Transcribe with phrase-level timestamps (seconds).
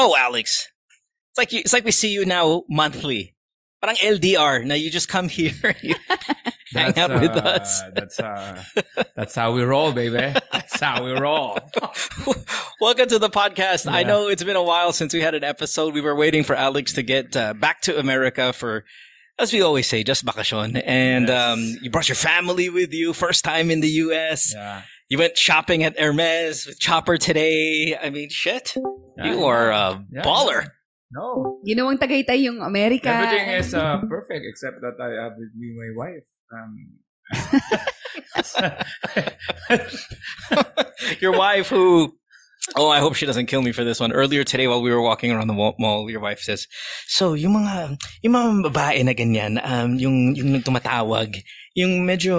[0.00, 0.68] Oh, Alex.
[1.32, 3.34] It's like you, it's like we see you now monthly.
[3.82, 4.64] Parang LDR.
[4.64, 5.96] Now you just come here, you
[6.72, 7.82] hang out with uh, us.
[7.94, 8.62] That's uh,
[9.16, 10.14] that's how we roll, baby.
[10.52, 11.58] That's how we roll.
[12.80, 13.90] Welcome to the podcast.
[13.90, 15.94] I know it's been a while since we had an episode.
[15.94, 18.84] We were waiting for Alex to get uh, back to America for,
[19.38, 20.80] as we always say, just bakasyon.
[20.86, 21.52] And Yes.
[21.58, 24.54] um, you brought your family with you, first time in the U.S.
[24.54, 24.82] Yeah.
[25.08, 27.96] You went shopping at Hermes with Chopper today.
[27.96, 28.76] I mean, shit.
[29.16, 29.32] Yeah.
[29.32, 30.22] You are a Yeah.
[30.22, 30.68] baller.
[31.10, 31.60] No.
[31.64, 33.08] Ginawang Tagaytay yung Amerika.
[33.08, 36.28] Everything is uh, perfect except that I have with me my wife.
[36.52, 37.00] Um,
[41.20, 42.14] your wife who
[42.76, 44.12] Oh, I hope she doesn't kill me for this one.
[44.12, 46.68] Earlier today, while we were walking around the mall, your wife says,
[47.08, 51.40] "So, yung mga yung mga babae na ganyan, um, yung yung tumatawag,
[51.78, 52.34] yung medyo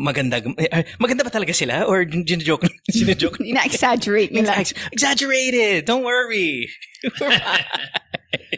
[0.00, 2.64] maganda, eh, maganda ba talaga sila or joke
[3.20, 4.64] joke Ina-exaggerate nila.
[4.90, 5.84] Exaggerated.
[5.84, 6.68] Don't worry.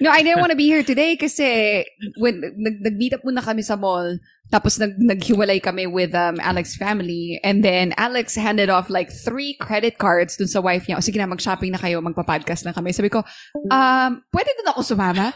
[0.00, 1.84] No, I didn't want to be here today kasi
[2.16, 4.18] when nag, nag-meet up muna kami sa mall,
[4.50, 9.54] tapos nag, naghiwalay kami with um, Alex's family, and then Alex handed off like three
[9.62, 10.98] credit cards dun sa wife niya.
[10.98, 12.90] O sige na, mag-shopping na kayo, magpa-podcast na kami.
[12.90, 13.22] Sabi ko,
[13.70, 15.30] um, pwede dun ako sumama?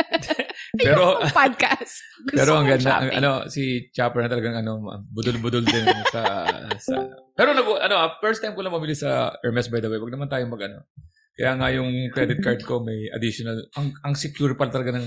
[0.80, 2.00] Pero- podcast.
[2.30, 6.46] Gusto pero ang ganda, ang, ano, si Chopper na talagang ano, budol-budol din sa,
[6.78, 6.94] sa,
[7.34, 10.14] pero nag, ano, ah, first time ko lang mabili sa Hermes by the way, wag
[10.14, 10.86] naman tayong mag, ano,
[11.34, 15.06] kaya nga yung credit card ko may additional, ang, ang secure pa talaga ng,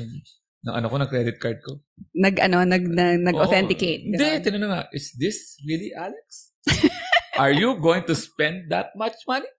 [0.63, 1.79] ng ano ko, ng credit card ko.
[2.15, 4.07] Nag, ano, nag, na- nag-authenticate.
[4.07, 4.43] Hindi, Ganon.
[4.43, 6.55] tinanong nga, is this really Alex?
[7.37, 9.49] Are you going to spend that much money?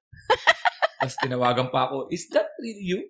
[1.01, 3.01] Tapos tinawagan pa ako, is that really you?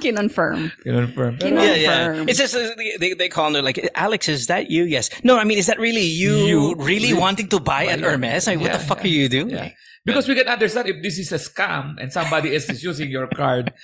[0.00, 0.70] Kinonfirm.
[0.86, 1.42] Kinonfirm.
[1.42, 2.24] Pero, Kinon- yeah, yeah.
[2.30, 2.70] It's just uh,
[3.02, 4.30] they they call her like Alex.
[4.30, 4.86] Is that you?
[4.86, 5.10] Yes.
[5.26, 6.46] No, I mean, is that really you?
[6.46, 8.14] You really wanting to buy at Yeah.
[8.14, 8.46] Hermes?
[8.46, 9.10] Like, what the Yeah, fuck yeah.
[9.10, 9.50] are you doing?
[9.50, 9.74] Yeah.
[10.06, 13.26] Because we can understand if this is a scam and somebody else is using your
[13.34, 13.74] card,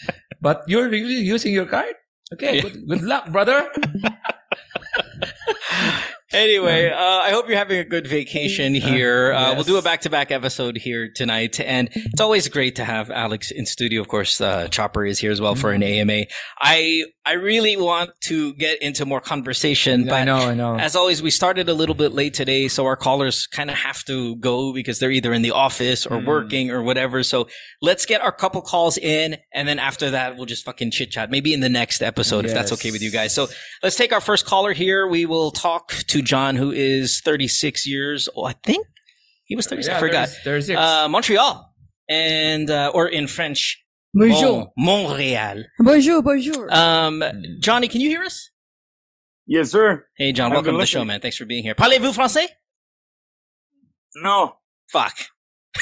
[0.41, 1.93] but you're really using your card?
[2.35, 3.71] Okay, good, good luck, brother.
[6.35, 9.33] Anyway, uh, I hope you're having a good vacation here.
[9.33, 9.55] Uh, yes.
[9.55, 13.67] We'll do a back-to-back episode here tonight, and it's always great to have Alex in
[13.67, 14.01] studio.
[14.01, 16.25] Of course, uh, Chopper is here as well for an AMA.
[16.61, 20.77] I I really want to get into more conversation, but I know, I know.
[20.77, 24.05] As always, we started a little bit late today, so our callers kind of have
[24.05, 26.27] to go because they're either in the office or Mm.
[26.27, 27.23] working or whatever.
[27.23, 27.49] So
[27.81, 31.31] let's get our couple calls in, and then after that, we'll just fucking chit chat.
[31.31, 33.35] Maybe in the next episode, if that's okay with you guys.
[33.35, 33.49] So
[33.83, 35.07] let's take our first caller here.
[35.07, 38.49] We will talk to John, who is 36 years old.
[38.49, 38.87] I think
[39.45, 39.95] he was 36.
[39.95, 40.29] I forgot.
[40.45, 41.71] There's, there's Uh, Montreal,
[42.09, 43.81] and uh, or in French,
[44.15, 44.73] Bonjour.
[44.77, 45.65] Mon- Montreal.
[45.81, 46.73] Bonjour, bonjour.
[46.73, 47.23] Um,
[47.61, 48.51] Johnny, can you hear us?
[49.47, 50.07] Yes, sir.
[50.17, 51.21] Hey, John, I've welcome to the show, man.
[51.21, 51.75] Thanks for being here.
[51.75, 52.47] Parlez-vous français?
[54.17, 54.57] No.
[54.89, 55.13] Fuck.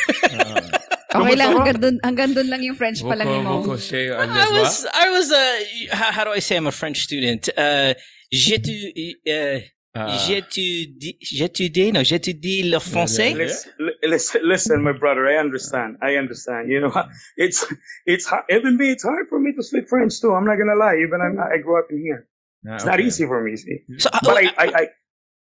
[0.09, 0.61] uh,
[1.15, 1.59] okay lang, Kumusta?
[1.61, 3.61] hanggang dun, hanggang dun lang yung French pa lang ni Mo.
[3.63, 4.87] Boko, I was.
[4.89, 5.59] I was, uh,
[5.95, 7.49] how, how do I say I'm a French student?
[7.57, 7.95] Uh,
[8.33, 9.61] j'étudie, uh,
[9.95, 13.35] Uh, j'étudie, j'étudie, no, j'étudie le français.
[13.35, 13.73] Listen,
[14.03, 15.27] listen, listen, my brother.
[15.29, 15.99] I understand.
[16.01, 16.71] I understand.
[16.71, 16.93] You know,
[17.37, 17.67] it's
[18.07, 18.45] it's hard.
[18.51, 20.33] Even me, it's hard for me to speak French too.
[20.33, 20.97] I'm not gonna lie.
[20.97, 22.27] Even I'm, I grew up in here.
[22.67, 23.55] ah, It's not easy for me.
[23.57, 23.81] See?
[23.99, 24.87] So, uh, But I, I, I,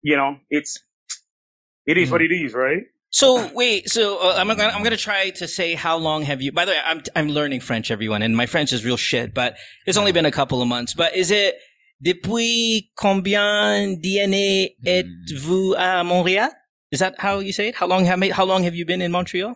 [0.03, 0.79] you know, it's
[1.87, 2.13] it is Mm.
[2.13, 2.83] what it is, right?
[3.09, 6.53] so wait, so uh, I'm gonna, I'm gonna try to say how long have you,
[6.53, 9.57] by the way, I'm, I'm learning French, everyone, and my French is real shit, but
[9.87, 11.57] it's only been a couple of months, but is it,
[12.03, 16.51] depuis combien d'années êtes-vous à Montréal?
[16.93, 17.75] Is that how you say it?
[17.75, 19.55] How long have, how long have you been in Montreal?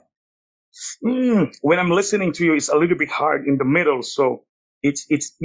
[1.05, 4.03] Mm, when I'm listening to you, it's a little bit hard in the middle.
[4.03, 4.45] So
[4.83, 5.37] it's it's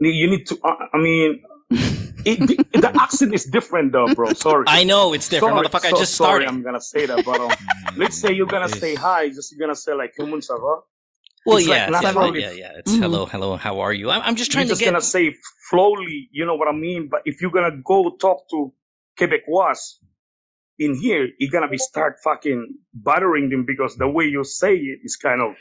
[0.00, 0.58] you need to.
[0.64, 1.42] Uh, I mean,
[2.24, 4.32] it, the, the accent is different, though, bro.
[4.32, 4.64] Sorry.
[4.66, 5.54] I know it's different.
[5.54, 6.48] Sorry, Motherfucker, I so just sorry, started.
[6.48, 7.50] I'm gonna say that, but um,
[7.96, 10.80] let's say you're gonna say hi, just you're gonna say like "Comment ça va?"
[11.48, 12.72] Well, It's like yeah, not yeah, yeah, yeah.
[12.80, 13.00] It's Mhm.
[13.02, 13.56] hello, hello.
[13.56, 14.10] How are you?
[14.10, 14.92] I'm, I'm just You're trying just to get.
[14.94, 15.36] Just gonna say
[15.70, 17.08] slowly, you know what I mean?
[17.10, 18.72] But if you're gonna go talk to
[19.18, 19.78] Quebecois
[20.78, 24.98] in here, you're gonna be start fucking bothering them because the way you say it
[25.04, 25.54] is kind of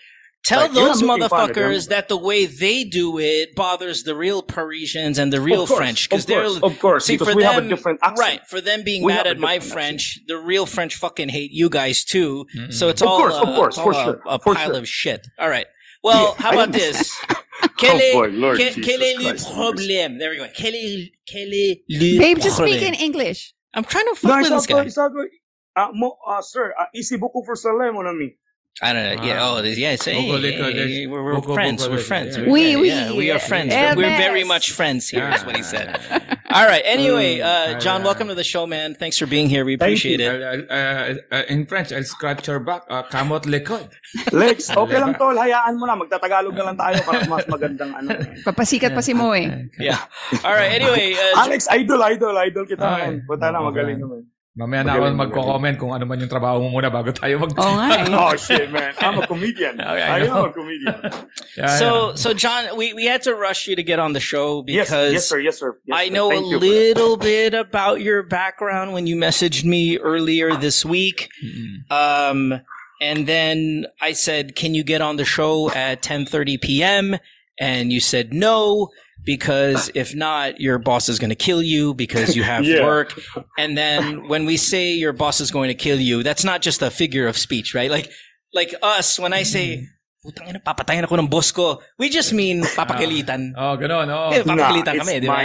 [0.44, 1.64] Tell like, those not making fun of them.
[1.72, 5.68] motherfuckers that the way they do it bothers the real Parisians and the real Of
[5.70, 8.00] course, French because they're course, of course, see because for we them have a different
[8.02, 8.20] accent.
[8.20, 10.20] right for them being We mad at my different French.
[10.28, 12.46] The real French fucking hate you guys too.
[12.56, 12.72] Mm-mm.
[12.74, 14.54] So it's Of all course, uh, of course, it's for all a- sure, a, for
[14.56, 14.78] pile sure.
[14.78, 15.28] of shit.
[15.40, 15.66] All right.
[16.04, 17.26] Well, Yeah, how I about this?
[17.78, 19.48] Quel Oh, est, boy, Lord quel, Jesus quel est le Christ.
[19.54, 20.20] problème?
[20.20, 20.48] There we go.
[20.56, 23.54] Quel est, quel est le Babe, just speak in English.
[23.74, 24.86] I'm trying to No, fuck it's with all this good.
[24.86, 24.88] guy.
[24.88, 25.30] It's all good.
[25.76, 28.36] Uh, mo, uh, sir, uh, ici beaucoup pour cela, mon ami.
[28.82, 29.24] I don't know.
[29.26, 29.42] Yeah.
[29.42, 29.58] Ah.
[29.58, 29.96] Oh, this- yeah.
[29.98, 31.90] Say, Boko hey, hey, we're, we're friends.
[31.90, 32.38] We're friends.
[32.38, 32.44] yeah.
[32.46, 33.74] We're- Oui, yeah, yeah, we are friends.
[33.74, 33.98] Hermes.
[33.98, 35.26] We're very much friends here.
[35.34, 35.98] Is what he said.
[36.12, 36.22] All
[36.62, 36.86] All right.
[36.86, 38.94] Anyway, Mm, uh, John, welcome to the show, man.
[38.94, 39.66] Thanks for being here.
[39.66, 40.30] We appreciate it.
[40.30, 42.84] Uh, uh, uh, in French, I'll scratch your back.
[42.90, 43.90] Uh, kamot likod.
[44.32, 45.98] Lex, okay lang tol, hayaan mo na.
[45.98, 48.10] Magtatagalog na lang tayo para mas magandang ano.
[48.46, 49.68] Papasikat pa si Mo eh.
[49.82, 49.98] Yeah.
[50.46, 50.70] All right.
[50.78, 52.86] Anyway, uh, Alex, idol, idol, idol kita.
[52.86, 53.26] Ay, man.
[53.26, 54.30] Punta na, magaling naman.
[54.58, 57.54] Mamaya na ako Magaling, magko-comment kung ano man yung trabaho mo muna bago tayo mag...
[57.54, 58.10] Oo nga eh.
[58.26, 58.90] Oh shit, man.
[58.98, 59.78] I'm a comedian.
[59.86, 60.46] Okay, I I am know.
[60.50, 60.98] a comedian.
[61.58, 64.66] Yeah, so so John, we we had to rush you to get on the show
[64.66, 65.78] Yes, because yes, sir, yes, sir.
[65.86, 66.14] Yes, I sir.
[66.18, 66.70] know a Thank you for that.
[66.70, 71.30] little bit about your background when you messaged me earlier this week.
[71.42, 71.86] Mm-mm.
[71.90, 72.62] Um,
[73.02, 77.18] and then I said, "Can you get on the show at 10:30 p.m.?"
[77.58, 78.90] And you said no
[79.28, 82.88] because if not, your boss is going to kill you because you have Yeah.
[82.88, 83.14] work.
[83.60, 86.80] And then when we say your boss is going to kill you, that's not just
[86.82, 87.92] a figure of speech, right?
[87.92, 88.08] Like
[88.56, 89.86] like us when I say.
[90.26, 91.80] Putang ina, papatayin ako ng boss ko.
[92.02, 93.54] We just mean papakilitan.
[93.56, 94.34] Oh, ganun, oh.
[94.34, 95.40] Eh, Nah, papakilitan it's, kami, di ba?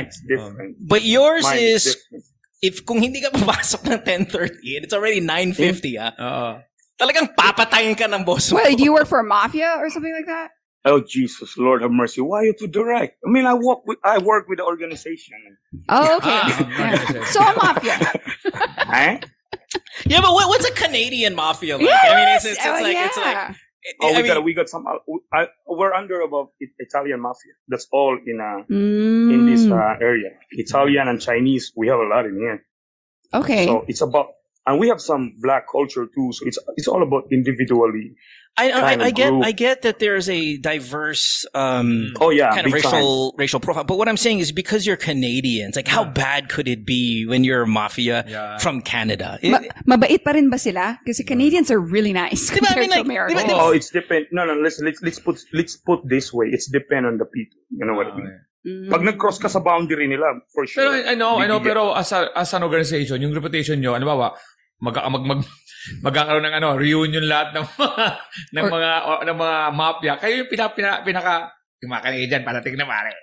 [0.80, 2.24] But yours Mine is, different.
[2.62, 4.00] if kung hindi ka papasok ng
[4.30, 6.50] 10.30 it's already 9.50 ah, Oo.
[6.94, 8.58] talagang papatayin ka ng boss mo.
[8.58, 10.50] Well, do you work for a mafia or something like that?
[10.84, 12.20] Oh Jesus, Lord have mercy.
[12.22, 13.18] Why are you to direct?
[13.26, 15.34] I mean, I work with I work with the organization.
[15.88, 16.30] Oh, okay.
[16.30, 17.24] Ah, Yeah.
[17.24, 17.96] So a mafia.
[18.92, 19.18] Eh?
[20.06, 21.86] Yeah, but what, what's a Canadian mafia like?
[21.86, 22.04] Yes!
[22.10, 23.54] I mean, it's, it's, it's Oh, like, it's like, yeah.
[24.02, 24.86] Oh, I we mean, got we got some.
[24.86, 27.52] Uh, we- I, we're under about Italian mafia.
[27.68, 30.30] That's all in uh Mm, in this uh, area.
[30.52, 31.72] Italian and Chinese.
[31.76, 32.64] We have a lot in here.
[33.34, 33.66] okay.
[33.66, 34.28] So it's about,
[34.66, 36.30] and we have some black culture too.
[36.32, 38.14] So it's it's all about individually.
[38.52, 39.44] I, I, I get, group.
[39.44, 42.92] I get that there's a diverse, um, Oh yeah, kind of big time.
[43.00, 43.84] racial, racial profile.
[43.84, 47.44] But what I'm saying is because you're Canadians, like how bad could it be when
[47.44, 48.58] you're a mafia Yeah.
[48.58, 49.38] from Canada?
[49.42, 49.64] Ma-
[49.96, 51.00] mabait pa rin ba sila?
[51.06, 53.40] Kasi Canadians are really nice Di ba, I compared mean, to Americans.
[53.40, 53.54] America.
[53.56, 54.26] di ba- Oh, it's depend.
[54.32, 54.52] No, no.
[54.52, 56.52] Let's let's let's put let's put this way.
[56.52, 57.56] It's depend on the people.
[57.72, 58.36] You know what I mean?
[58.62, 58.90] Mm.
[58.92, 61.08] Pag nag-cross ka sa boundary nila, for Pero sure.
[61.08, 64.14] I know, I know, pero as, a, as an organization, yung reputation nyo, ano ba
[64.78, 65.40] mag, mag, mag,
[66.02, 68.04] magkakaroon ng ano, reunion lahat ng mga,
[68.54, 70.14] ng Or- mga, o, ng mga mafia.
[70.18, 71.52] Kayo yung pina, pina, pinaka,
[71.82, 73.12] yung mga Canadian, parating na pare.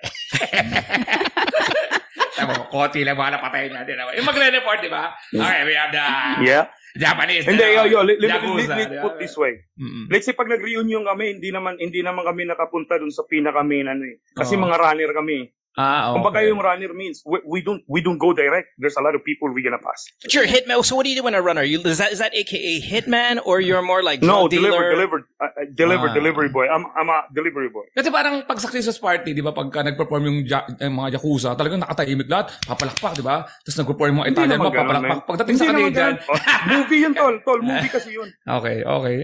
[2.40, 4.00] Tama mo, konti lang mga napatay natin.
[4.16, 5.12] Yung magre-report, di ba?
[5.28, 6.04] Okay, we have the
[6.40, 6.64] Yeah.
[6.96, 7.46] Japanese.
[7.46, 9.62] Hindi, yo, yo, let, let, let, put this way.
[9.78, 10.10] Mm-mm.
[10.10, 13.86] Let's say pag nag-reunion kami, hindi naman hindi naman kami nakapunta dun sa pinaka main
[13.86, 14.18] ano eh.
[14.34, 14.66] Kasi Oo.
[14.66, 15.46] mga runner kami.
[15.78, 16.18] Ah, okay.
[16.18, 18.74] Kumbaga yung runner means we, we don't we don't go direct.
[18.76, 20.02] There's a lot of people we gonna pass.
[20.20, 20.82] But you're hitman.
[20.84, 21.62] So what do you do when a runner?
[21.62, 24.90] You, is that, is that AKA hitman or you're more like No, drug deliver, dealer?
[24.98, 26.14] deliver, uh, uh, deliver, Ah.
[26.14, 26.66] delivery boy.
[26.66, 27.86] I'm I'm a delivery boy.
[27.94, 31.54] Kasi parang pag sa Christmas party, di ba, pagka nag-perform yung, ja- yung mga Yakuza,
[31.54, 33.46] talagang nakatahimik lahat, papalakpak, di ba?
[33.46, 35.18] Tapos nag-perform yung mga Italian naman mo, ganun, papalakpak.
[35.30, 36.14] Pagdating Hindi sa naman Canadian.
[36.26, 37.34] Oh, movie yun, tol.
[37.46, 38.28] Tol, movie kasi yun.
[38.42, 39.16] okay, okay.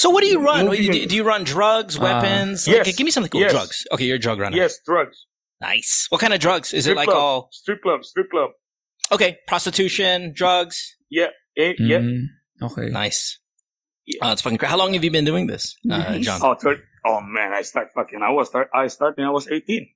[0.00, 0.64] So what do you run?
[0.64, 0.96] Do, yun.
[1.06, 2.08] do you run drugs, Ah.
[2.08, 2.64] weapons?
[2.64, 2.88] Yes.
[2.88, 3.44] Like, give me something cool.
[3.44, 3.52] Yes.
[3.52, 3.84] Drugs.
[3.92, 4.56] Okay, you're a drug runner.
[4.56, 5.28] Yes, drugs.
[5.60, 6.06] Nice.
[6.10, 6.72] What kind of drugs?
[6.72, 7.18] Is it like club.
[7.18, 8.50] all strip club, strip club.
[9.12, 9.38] okay?
[9.46, 10.96] Prostitution, drugs.
[11.10, 11.72] Yeah, yeah.
[11.98, 12.22] Mm,
[12.62, 12.86] okay.
[12.88, 13.38] Nice.
[14.06, 14.18] Yeah.
[14.22, 14.70] Oh, it's fucking crazy.
[14.70, 16.24] How long have you been doing this, uh, Nice.
[16.24, 16.40] John?
[16.42, 16.82] Oh, third.
[17.04, 18.20] Oh man, I start fucking.
[18.22, 18.68] I was start.
[18.74, 19.88] I started when I was 18.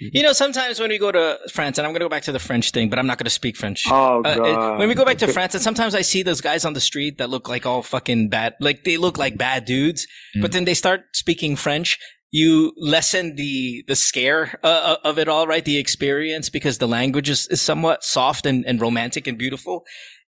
[0.00, 2.32] You know, sometimes when we go to France, and I'm going to go back to
[2.32, 3.84] the French thing, but I'm not going to speak French.
[3.88, 4.74] Oh Uh, god.
[4.74, 6.80] uh, when we go back to France, and sometimes I see those guys on the
[6.80, 10.04] street that look like all fucking bad, like they look like bad dudes,
[10.36, 10.42] Mm.
[10.42, 11.96] but then they start speaking French.
[12.32, 15.62] You lessen the the scare uh, of it all, right?
[15.64, 19.84] The experience because the language is, is somewhat soft and, and romantic and beautiful,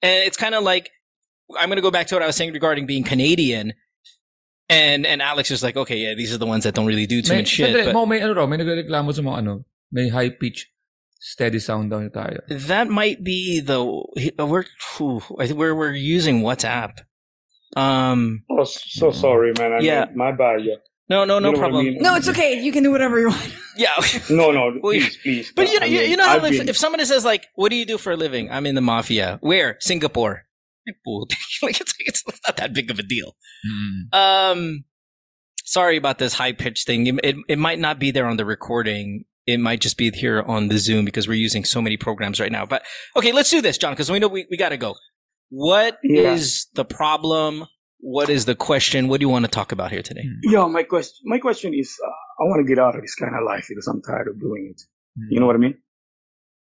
[0.00, 0.90] and it's kind of like
[1.58, 3.74] I'm going to go back to what I was saying regarding being Canadian.
[4.70, 7.20] And and Alex is like, okay, yeah, these are the ones that don't really do
[7.20, 7.74] too May, much shit.
[7.74, 10.70] sandali, But mo, may ano raw, may nagreklamo sa mga ano, may high pitch,
[11.18, 12.44] steady sound daw tayo.
[12.68, 13.80] That might be the
[14.38, 17.00] we're whew, we're we're using WhatsApp.
[17.76, 19.72] Um, Oh, so sorry, man.
[19.72, 20.04] I Yeah.
[20.06, 20.62] mean, my bad.
[20.62, 20.78] Yeah.
[21.08, 21.84] No, no, no You know what I problem.
[21.86, 21.98] mean?
[22.02, 22.60] No, it's okay.
[22.60, 23.52] You can do whatever you want.
[23.76, 23.94] Yeah,
[24.28, 25.52] No, no, Well, please, please.
[25.54, 27.46] but you know, I you, mean, you know how if, been- if somebody says like,
[27.54, 29.38] "What do you do for a living?" I'm in the mafia.
[29.40, 29.76] Where?
[29.78, 30.46] Singapore.
[31.62, 33.36] like it's, it's not that big of a deal.
[34.12, 34.18] Mm.
[34.18, 34.84] Um,
[35.64, 37.06] sorry about this high pitch thing.
[37.06, 39.24] It, it it might not be there on the recording.
[39.46, 42.50] It might just be here on the Zoom because we're using so many programs right
[42.52, 42.66] now.
[42.66, 42.82] But
[43.16, 44.96] okay, let's do this, John, because we know we, we got to go.
[45.50, 46.82] What is Yeah.
[46.82, 47.64] the problem?
[48.00, 49.08] What is the question?
[49.08, 50.24] What do you want to talk about here today?
[50.44, 51.22] Yeah, my question.
[51.24, 53.86] My question is, uh, I want to get out of this kind of life because
[53.88, 54.82] I'm tired of doing it.
[55.30, 55.74] You know what I mean?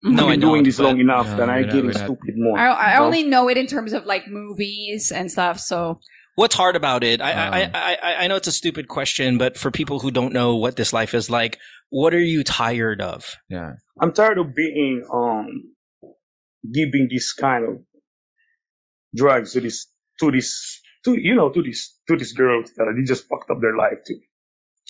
[0.05, 1.97] No, I've been doing this long enough No, that I we're not- get we're not.
[2.05, 2.59] stupid more.
[2.59, 5.59] I, I So- only know it in terms of like movies and stuff.
[5.61, 6.01] So
[6.35, 7.21] What's hard about it?
[7.21, 7.71] I, I, Uh.
[7.75, 10.77] I, I, I know it's a stupid question, but for people who don't know what
[10.77, 11.59] this life is like,
[11.91, 13.37] what are you tired of?
[13.51, 13.73] Yeah.
[14.01, 15.47] I'm tired of being um
[16.73, 17.77] giving this kind of
[19.15, 19.87] drugs to this
[20.21, 23.61] to this to you know to these to these girls that they just fucked up
[23.61, 24.19] their life too.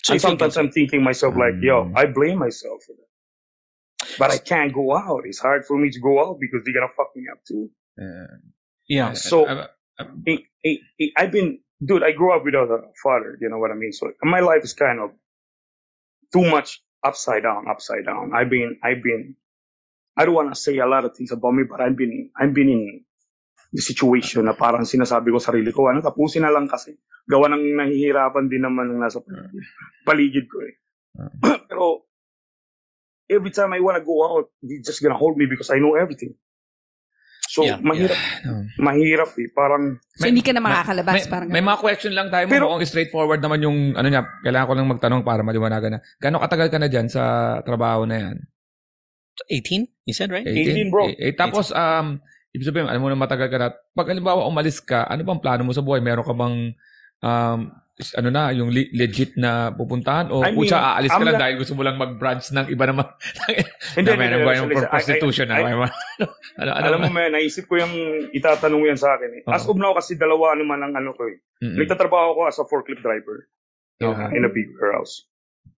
[0.03, 0.57] So and sometimes.
[0.57, 1.93] I'm thinking myself like, yo, Mm.
[1.97, 3.09] I blame myself for that.
[4.19, 5.21] but I can't go out.
[5.25, 7.69] It's hard for me to go out because they're gonna fuck me up too.
[8.01, 8.35] Uh,
[8.87, 9.13] Yeah.
[9.13, 9.69] So- I-
[10.67, 12.03] I- I- I've been, dude.
[12.03, 13.37] I grew up without a father.
[13.39, 13.93] You know what I mean?
[13.93, 15.11] So my life is kind of
[16.33, 18.31] too much upside down, upside down.
[18.33, 19.35] I've been, I've been.
[20.17, 22.53] I don't want to say a lot of things about me, but I've been, I've
[22.53, 23.03] been in the
[23.73, 26.93] situation na parang sinasabi ko sarili ko, ano, tapusin na lang kasi.
[27.25, 29.17] Gawa ng nahihirapan din naman ng nasa
[30.03, 30.73] paligid ko eh.
[31.69, 32.05] Pero,
[33.25, 35.97] every time I want to go out, they're just gonna hold me because I know
[35.97, 36.37] everything.
[37.53, 38.17] So, Yeah, mahirap,
[38.49, 38.65] no.
[38.81, 39.45] mahirap eh.
[39.53, 41.13] Parang, So, hindi ka na makakalabas.
[41.13, 42.51] may, parang may mga question lang tayo mo.
[42.53, 44.25] Pero- mukhang straightforward naman yung ano niya.
[44.41, 45.99] Kailangan ko lang magtanong para maliwanagan na.
[46.17, 47.23] Gano'ng katagal ka na dyan sa
[47.61, 48.35] trabaho na yan?
[49.49, 49.85] 18?
[50.09, 50.45] You said, right?
[50.45, 51.09] 18, bro.
[51.13, 52.17] Eh, eh, tapos, um,
[52.53, 53.73] ibig sabihin, alam mo na matagal ka na.
[53.91, 55.99] Pag halimbawa umalis ka, ano bang plano mo sa buhay?
[55.99, 56.55] Meron ka bang,
[57.25, 57.59] um,
[58.17, 60.29] ano na, yung le- legit na pupuntahan?
[60.33, 62.85] O I mean, aalis ka I'm lang not- dahil gusto mo lang mag-branch ng iba
[62.89, 63.05] naman.
[63.97, 65.57] hindi, na meron ba yung listen, I- prostitution na?
[65.61, 65.97] I- May mga-
[66.61, 67.93] ano, ano, alam mo, man, naisip ko yung
[68.33, 69.41] itatanong yan sa akin eh.
[69.49, 71.37] As of now, kasi dalawa naman ang ano ko eh.
[71.63, 73.49] Nagtatrabaho ko as a forklift driver
[74.01, 74.35] Okay.
[74.35, 75.29] in a big warehouse.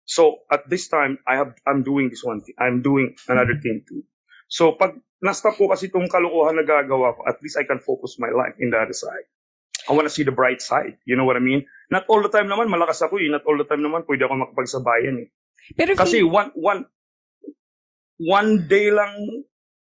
[0.05, 2.55] So, at this time, I have, I'm doing this one thing.
[2.55, 4.03] I'm doing another thing too.
[4.47, 8.19] So, pag na-stop ko kasi itong kalokohan na gagawa ko, at least I can focus
[8.19, 9.23] my life in the other side.
[9.87, 10.99] I want to see the bright side.
[11.07, 11.63] You know what I mean?
[11.87, 13.31] Not all the time naman, malakas ako eh.
[13.31, 15.27] Not all the time naman, pwede ako makapagsabayan eh.
[15.75, 16.81] Pero Kasi feel- one, one,
[18.19, 19.15] one day lang,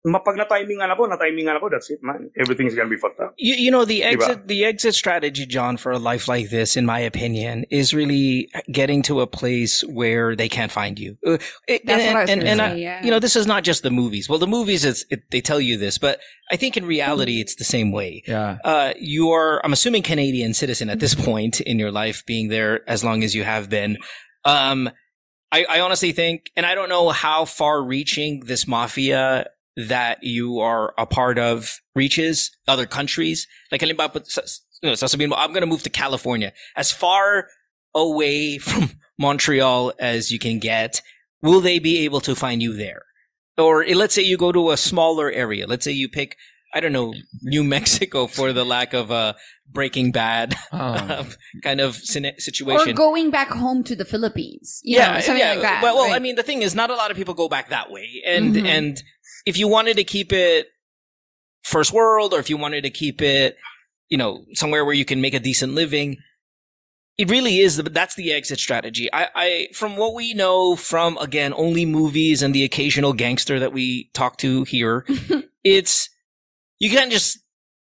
[0.05, 2.29] mapag na-timingan ako, na-timingan ako, that's it, man.
[2.39, 3.33] Everything's gonna be fucked up.
[3.37, 4.13] You, you know the Diba?
[4.13, 8.49] exit the exit strategy, John, for a life like this, in my opinion, is really
[8.71, 11.17] getting to a place where they can't find you.
[11.25, 13.03] Uh, it- That's and, what I was and- gonna and say, I- yeah.
[13.03, 14.29] You know, this is not just the movies.
[14.29, 16.19] Well, the movies, it's, it, they tell you this, but
[16.51, 18.21] I think in reality, it's the same way.
[18.27, 18.57] Yeah.
[18.63, 22.87] Uh, you are, I'm assuming Canadian citizen at this point in your life, being there
[22.87, 23.97] as long as you have been.
[24.45, 24.89] Um,
[25.51, 30.59] I, I honestly think, and I don't know how far reaching this mafia that you
[30.59, 33.47] are a part of reaches other countries.
[33.71, 34.41] Like, halimbawa, sa-
[34.81, 36.53] you know, sasabihin mo, I'm going to move to California.
[36.75, 37.47] As far
[37.93, 38.89] away from
[39.19, 41.01] Montreal as you can get,
[41.41, 43.03] will they be able to find you there?
[43.57, 45.65] Or eh, let's say you go to a smaller area.
[45.67, 46.35] Let's say you pick,
[46.73, 49.35] I don't know, New Mexico for the lack of a
[49.71, 51.25] Breaking Bad Oh.
[51.63, 52.89] kind of situation.
[52.89, 54.79] or going back home to the Philippines.
[54.83, 55.81] You know, something like that.
[55.81, 57.91] Well, well, I mean, the thing is, not a lot of people go back that
[57.91, 58.65] way, and Mhm.
[58.67, 59.03] and
[59.45, 60.67] if you wanted to keep it
[61.63, 63.57] first world, or if you wanted to keep it,
[64.09, 66.17] you know, somewhere where you can make a decent living,
[67.17, 67.77] it really is.
[67.77, 69.11] The, that's the exit strategy.
[69.11, 73.73] I, I, from what we know from again only movies and the occasional gangster that
[73.73, 75.05] we talk to here,
[75.63, 76.09] it's
[76.79, 77.39] you can't just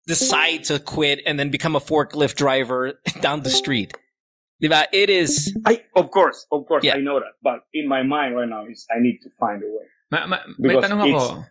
[0.07, 3.93] decide to quit and then become a forklift driver down the street.
[4.91, 5.57] It is.
[5.65, 6.95] I, of course, of course, Yeah.
[6.95, 7.33] I know that.
[7.41, 9.85] But in my mind right now is I need to find a way.
[10.11, 11.45] Ma, ma, may tanong ako.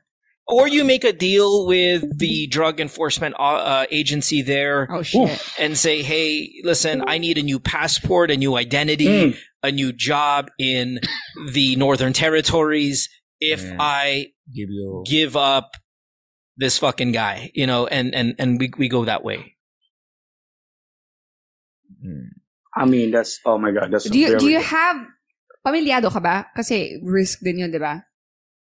[0.51, 5.31] Or you make a deal with the drug enforcement uh, uh, agency there oh shit.
[5.59, 9.39] and say, "Hey, listen, I need a new passport, a new identity, Mm.
[9.63, 10.99] a new job in
[11.55, 13.09] the Northern Territories.
[13.39, 13.77] If Yeah.
[13.79, 15.05] I Give you...
[15.07, 15.79] give up
[16.59, 19.55] this fucking guy, you know, and and and we we go that way."
[22.03, 22.35] Mm.
[22.75, 24.97] I mean, that's oh my god, that's Do you, do you have,
[25.67, 26.47] pamilyado ka ba?
[26.59, 28.03] Kasi risk din yun, di ba?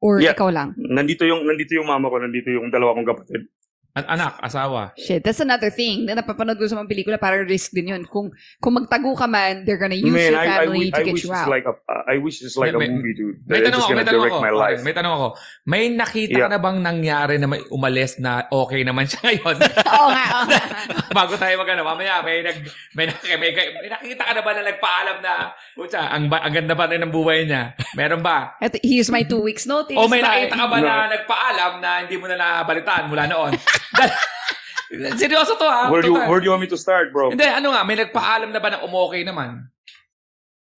[0.01, 0.37] Or Yeah.
[0.37, 0.77] ikaw lang?
[0.77, 3.49] nandito yung nandito yung mama ko, nandito yung dalawa kong kapatid.
[3.97, 4.93] An- anak, asawa.
[4.95, 8.05] Shit, that's another thing na napapanood ko sa mga pelikula, parang risk din yun.
[8.05, 8.29] Kung,
[8.61, 11.03] kung magtago ka man, they're gonna use Man, your I, I, family wi- to I
[11.03, 11.49] get wish you it's out.
[11.49, 13.41] like a uh, I wish it's like May- a may- movie, dude.
[13.49, 14.45] May tanong just ako, may tanong direct ako.
[14.45, 14.79] my life.
[14.79, 15.27] Okay, may tanong ako.
[15.65, 16.45] May nakita Yeah.
[16.45, 19.57] ka na bang nangyari na may umalis na okay naman siya ngayon?
[19.97, 20.61] Oo nga, oo nga.
[21.17, 22.57] Bago tayo magano, mamaya may nag
[22.93, 25.33] may, nak- may, may, nakita ka na ba na nagpaalam na
[25.73, 27.73] putya, ang, ba- ang ganda pa rin ng buhay niya?
[27.99, 28.61] Meron ba?
[28.61, 29.97] Ito, here's my two weeks notice.
[29.97, 30.53] O may Bye.
[30.53, 33.57] nakita ka ba na nagpaalam na hindi mo na nabalitaan mula noon?
[35.19, 35.91] Seryoso to ha?
[35.91, 37.31] Where do you where do you want me to start, bro?
[37.31, 39.67] Hindi, ano nga, may nagpaalam na ba na umokay naman?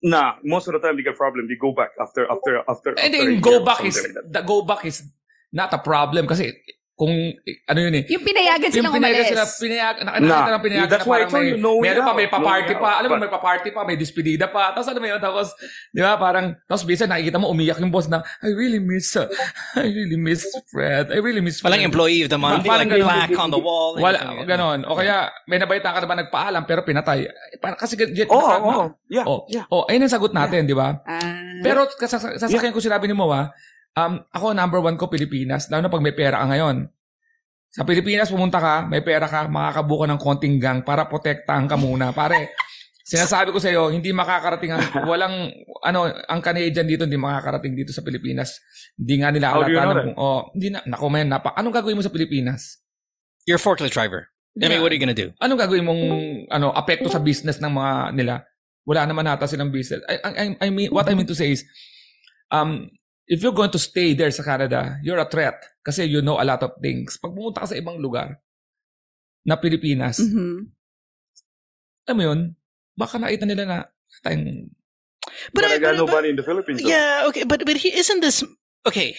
[0.03, 1.49] Nah, most of the time they get problem.
[1.49, 2.91] They go back after after after.
[2.97, 4.33] And after a then go back is, like that.
[4.33, 5.03] the go back is
[5.53, 6.55] not a problem kasi
[6.99, 7.15] kung
[7.71, 8.05] ano yun eh.
[8.11, 9.31] Yung pinayagan silang pinayagan umalis.
[9.31, 11.85] sila, pinayag, nakita ng pinayagan that's na why I parang told may, you, no way
[11.87, 12.91] meron pa, out, may no pa-party way pa.
[12.99, 14.75] Alam mo, may pa-party pa, may despedida pa.
[14.75, 15.47] Tapos ano mo yun, tapos,
[15.95, 19.31] di ba, parang, tapos bisa nakikita mo, umiyak yung boss na, I really miss, uh,
[19.79, 20.43] I really miss
[20.75, 21.15] Fred.
[21.15, 21.71] I really miss Fred.
[21.71, 23.95] Walang employee of the month, Parang like plaque on the wall.
[23.95, 24.83] Wala, ganon.
[24.83, 27.31] O kaya, may nabalita ka na ba nagpaalam, pero pinatay.
[27.63, 29.71] Parang kasi, get, Oh, oh, yeah, oh, yeah.
[29.71, 30.99] oh, ayun ang sagot natin, di ba?
[31.07, 31.63] Ah.
[31.63, 33.55] Pero sasakyan ko sinabi ni mo ha,
[33.99, 36.87] um, ako number one ko Pilipinas, lalo na pag may pera ka ngayon.
[37.75, 41.77] Sa Pilipinas, pumunta ka, may pera ka, makakabuo ka ng konting gang para protektahan ka
[41.77, 42.15] muna.
[42.15, 42.49] Pare,
[43.09, 45.49] Sinasabi ko sa iyo, hindi makakarating ang walang
[45.81, 48.61] ano ang Canadian dito hindi makakarating dito sa Pilipinas.
[49.01, 51.33] Hindi nga nila How do you alata know ng kung oh, hindi na nako man,
[51.33, 52.85] napa, anong gagawin mo sa Pilipinas?
[53.49, 54.29] You're a forklift driver.
[54.61, 55.33] I mean, what are you gonna do?
[55.41, 56.03] Anong gagawin mong
[56.53, 58.45] ano apekto sa business ng mga nila?
[58.85, 60.05] Wala naman nata silang business.
[60.05, 61.65] I, I, I mean, what I mean to say is,
[62.53, 62.93] um,
[63.29, 66.47] if you're going to stay there sa Canada, you're a threat kasi you know a
[66.49, 67.21] lot of things.
[67.21, 68.41] Pag pumunta ka sa ibang lugar
[69.45, 70.73] na Pilipinas, Mhm.
[72.09, 72.41] alam mo yun,
[72.97, 73.77] baka nakita nila na
[74.25, 74.73] tayong
[75.53, 76.81] But, I got but- nobody in the Philippines.
[76.81, 76.89] though.
[76.89, 78.41] Yeah, okay, but but he isn't this
[78.89, 79.13] okay.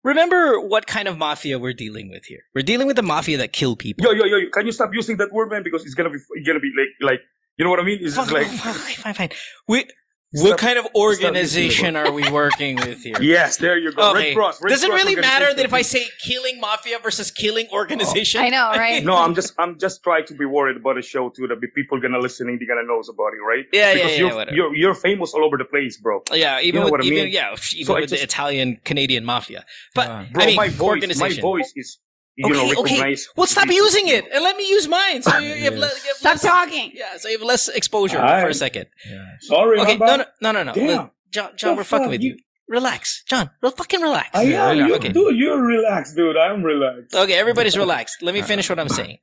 [0.00, 2.48] Remember what kind of mafia we're dealing with here?
[2.54, 4.00] We're dealing with the mafia that kill people.
[4.06, 5.60] Yo, yo, yo, can you stop using that word, man?
[5.60, 7.20] Because it's gonna be, it's gonna be like, like,
[7.60, 8.00] you know what I mean?
[8.00, 9.32] It's Fuck, like, fuck, okay, fine, fine.
[9.68, 9.92] We, Stop-
[10.32, 13.20] what kind of organization are we working with here?
[13.20, 14.10] yes, there you go.
[14.10, 14.28] Okay.
[14.28, 14.62] Red Cross.
[14.62, 18.40] Red Does it Cross really matter that if I say killing mafia versus killing organization?
[18.40, 19.02] I know, right?
[19.04, 21.48] No, I'm just, I'm just trying to be worried about the show too.
[21.48, 23.64] That the people gonna listening, they gonna know about it, right?
[23.72, 24.56] Yeah, yeah, because yeah, you're, whatever.
[24.56, 26.22] you're, you're famous all over the place, bro.
[26.32, 29.24] Yeah, even know with what I even yeah, even So I with the Italian Canadian
[29.24, 29.64] mafia.
[29.94, 30.26] But Ah.
[30.32, 31.98] Bro, I mean, my voice, my voice is,
[32.36, 33.16] you know, okay, okay.
[33.36, 35.22] Well, stop using it and let me use mine.
[35.22, 36.92] So you, you have, le- you have Stop less, talking.
[36.94, 38.42] Yeah, so you have less exposure Alright.
[38.42, 38.86] for a second.
[39.10, 39.24] yeah.
[39.40, 40.72] Sorry, Okay, my no, no, no, no, no.
[40.72, 40.86] Damn.
[40.86, 42.36] Look, John, John, we're fucking with you.
[42.68, 43.50] Relax, John.
[43.62, 44.28] Real fucking relax.
[44.32, 44.76] I am.
[44.76, 45.08] you, okay.
[45.10, 46.36] Dude, you're relaxed, dude.
[46.36, 47.14] I'm relaxed.
[47.14, 48.22] Okay, everybody's relaxed.
[48.22, 49.18] Let me finish what I'm saying.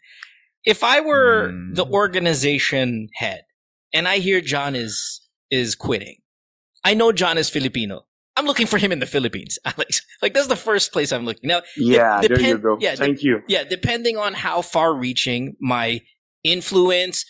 [0.66, 1.76] If I were Mm.
[1.76, 3.44] the organization head
[3.94, 6.18] and I hear John is is quitting,
[6.84, 8.06] I know John is Filipino.
[8.38, 10.02] I'm looking for him in the Philippines, Alex.
[10.22, 11.48] Like that's the first place I'm looking.
[11.50, 12.78] Now, Yeah, de- there you go.
[12.80, 13.42] yeah, de- Thank you.
[13.48, 16.02] yeah, depending on how far reaching my
[16.44, 17.26] influence,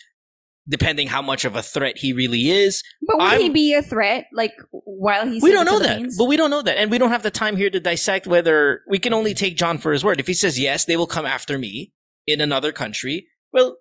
[0.68, 3.82] depending how much of a threat he really is, But would he I'm- be a
[3.82, 6.14] threat, like, while he's we in don't the know that.
[6.18, 6.76] But we don't know that.
[6.78, 9.78] And we don't have the time here to dissect whether we can only take John
[9.78, 10.20] for his word.
[10.20, 11.92] If he says yes, they will come after me
[12.26, 13.26] in another country.
[13.52, 13.78] Well,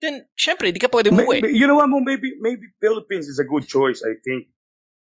[0.00, 1.12] then, syempre, di ka pwede.
[1.12, 1.88] Maybe, you know what?
[1.88, 4.02] Mo, Maybe maybe Philippines is a good choice.
[4.02, 4.46] I think.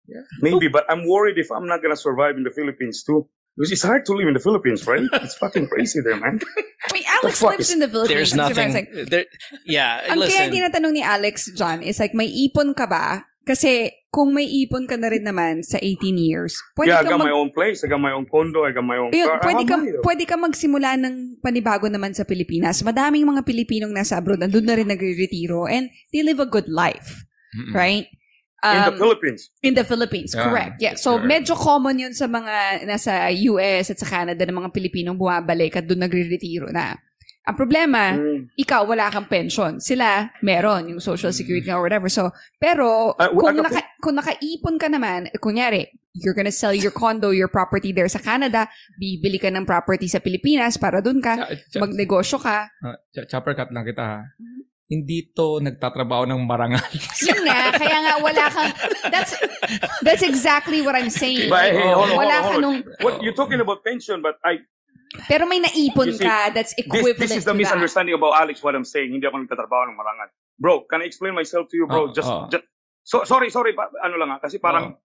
[0.05, 0.23] Yeah.
[0.43, 3.27] Maybe, but I'm worried if I'm not gonna survive in the Philippines too.
[3.53, 5.05] Because it's hard to live in the Philippines, right?
[5.21, 6.41] It's fucking crazy there, man.
[6.89, 8.33] I mean, Alex fuck lives is- in the Philippines.
[8.33, 8.57] There's nothing.
[8.57, 9.25] what I was like, There,
[9.69, 13.29] yeah, Ang kaya tinatanong ni Alex, John, is like, may ipon ka ba?
[13.45, 17.21] Kasi kung may ipon ka na rin naman sa 18 years, pwede yeah, I got
[17.21, 17.85] mag- my own place.
[17.85, 18.65] I got my own condo.
[18.65, 19.37] I got my own Ayun, car.
[19.37, 20.01] Ah, I pwede have ka, money, though.
[20.01, 22.81] pwede ka magsimula ng panibago naman sa Pilipinas.
[22.81, 27.21] Madaming mga Pilipinong nasa abroad, nandun na rin nagre-retiro, and they live a good life,
[27.53, 27.69] Mm-mm.
[27.77, 28.09] right?
[28.65, 29.41] In the Um, Philippines.
[29.61, 30.73] In the Philippines, Yeah, correct.
[30.79, 30.95] Yeah.
[30.95, 31.27] So, correct.
[31.27, 33.13] medyo common yun sa mga nasa
[33.45, 36.95] US at sa Canada ng mga Pilipinong bumabalik at doon nagre-retiro na.
[37.43, 38.55] Ang problema, Mm.
[38.55, 39.75] ikaw wala kang pension.
[39.77, 42.07] Sila, meron, yung social security or whatever.
[42.07, 46.71] So, pero, Ah, kung, ano po- naka, kung nakaipon ka naman, kunyari, you're gonna sell
[46.71, 51.19] your condo, your property there sa Canada, bibili ka ng property sa Pilipinas para doon
[51.19, 52.71] ka, Cha- cha- magnegosyo ka.
[52.71, 54.19] ah, cha- chopper cut lang kita ha.
[54.23, 54.61] Mm-hmm.
[54.93, 56.85] Hindi to nagtatrabaho ng marangal.
[57.27, 58.69] Yun nga, kaya nga wala kang,
[59.09, 59.33] that's,
[60.05, 61.49] that's exactly what I'm saying.
[61.49, 62.61] But hey, hold on, wala hold on, ka hold on.
[62.61, 64.61] nung, What you're talking about pension, but I
[65.25, 67.57] pero may naipon see, ka that's this, equivalent this is the that.
[67.57, 68.61] misunderstanding about Alex.
[68.61, 70.29] What I'm saying, hindi ako nagtatrabaho ng marangal.
[70.57, 72.09] Bro, can I explain myself to you, bro?
[72.09, 72.49] Oh, just, oh.
[72.49, 72.65] just,
[73.01, 74.97] so, sorry, sorry, pa, ano lang ha, kasi parang,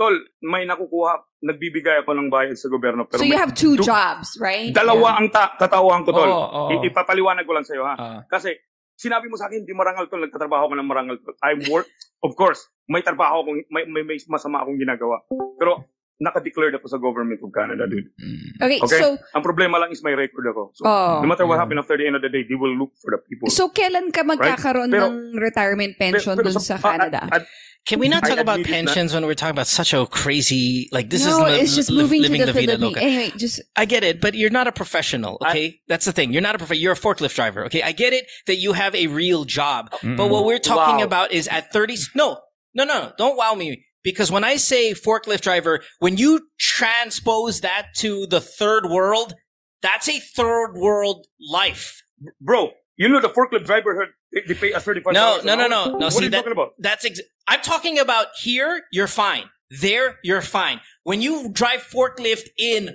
[0.00, 3.04] tol, may nakukuha, nagbibigay ako ng bayad sa gobyerno.
[3.04, 4.70] Pero So you may- have two du- jobs, right?
[4.72, 6.24] Dalawa ang ta- tatawan ko, tol.
[6.30, 6.68] Oo, oo.
[6.72, 7.94] I- ipapaliwanag ko lang sa'yo, ha?
[7.98, 8.54] Ah, Kasi,
[8.98, 11.38] sinabi mo sa akin, di marangal tol, nagtatrabaho ko ng marangal tol.
[11.40, 11.86] I work,
[12.26, 12.58] of course,
[12.90, 15.22] may trabaho akong, may, may, may masama akong ginagawa.
[15.54, 15.86] Pero,
[16.18, 18.10] naka-declared ako sa government of Canada, dude.
[18.18, 18.58] mm.
[18.58, 18.98] Okay, Okay?
[18.98, 20.74] so Ang problema lang is may record ako.
[20.74, 21.22] So, Oh.
[21.22, 21.62] no matter what Yeah.
[21.62, 23.46] happen after the end of the day, they will look for the people.
[23.46, 27.22] so kailan ka magkakaroon Pero- ng retirement pension Pero- pero dun sa ah, Canada?
[27.22, 27.42] ah, ah,
[27.88, 30.06] Can we not I talk about admit it, pensions when we're talking about such a
[30.06, 32.72] crazy, like, this no, is li- it's just li- moving to living the la vida
[32.72, 32.82] Philippines.
[32.96, 33.02] loca.
[33.02, 35.80] Anyway, just I get it, but you're not a professional, I- okay?
[35.88, 36.32] That's the thing.
[36.32, 37.82] You're not a prof- You're a forklift driver, okay?
[37.82, 40.16] I get it that you have a real job, but Mm-mm.
[40.18, 40.46] what mm-hmm.
[40.46, 41.04] we're talking Wow.
[41.04, 41.96] about is at 30.
[42.14, 42.38] No,
[42.74, 43.84] no, no, don't wow me.
[44.04, 49.34] Because when I say forklift driver, when you transpose that to the third world,
[49.82, 52.02] that's a third world life.
[52.40, 55.14] bro, you know the forklift driver heard they, they pay us thirty-five.
[55.14, 55.96] No, no, no, no, no.
[55.98, 56.70] What see are you that, talking about?
[56.78, 58.82] That's ex- I'm talking about here.
[58.92, 59.44] You're fine.
[59.70, 60.80] There, you're fine.
[61.04, 62.90] When you drive forklift in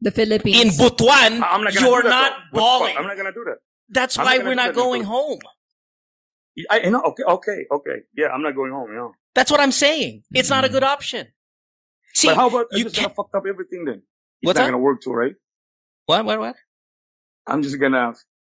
[0.00, 0.60] the Philippines.
[0.60, 2.36] in Butuan, I- I'm not gonna you're do that, not though.
[2.36, 2.60] What the fuck?
[2.60, 2.96] balling.
[2.96, 3.56] I'm not gonna do that.
[3.90, 5.08] That's I'm why not gonna we're do not that, going dude.
[5.08, 5.38] home.
[6.70, 7.02] I, I know.
[7.02, 7.96] Okay, okay, okay.
[8.16, 8.90] Yeah, I'm not going home.
[8.90, 9.12] You know.
[9.34, 10.22] That's what I'm saying.
[10.32, 11.26] It's not a good option.
[12.14, 13.96] See, but how about I'm you just gonna can't- fuck up everything then?
[13.96, 14.02] It's
[14.48, 14.70] What's not that?
[14.70, 15.34] gonna work too, right?
[16.06, 16.56] what, what, what?
[17.46, 18.14] I'm just gonna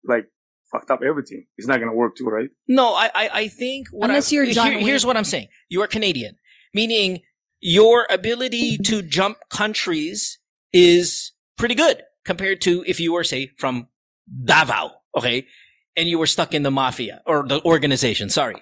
[0.05, 0.27] like
[0.75, 1.47] fucked up everything.
[1.57, 2.51] It's not gonna work too, right?
[2.69, 5.49] No, I, I, I think what Unless I, you're John here- here's what I'm saying.
[5.69, 6.37] You are Canadian,
[6.75, 7.21] meaning
[7.61, 10.39] your ability to jump countries
[10.73, 13.89] is pretty good compared to if you were, say, from
[14.45, 15.47] Davao, okay,
[15.97, 18.29] and you were stuck in the mafia or the organization.
[18.29, 18.57] Sorry,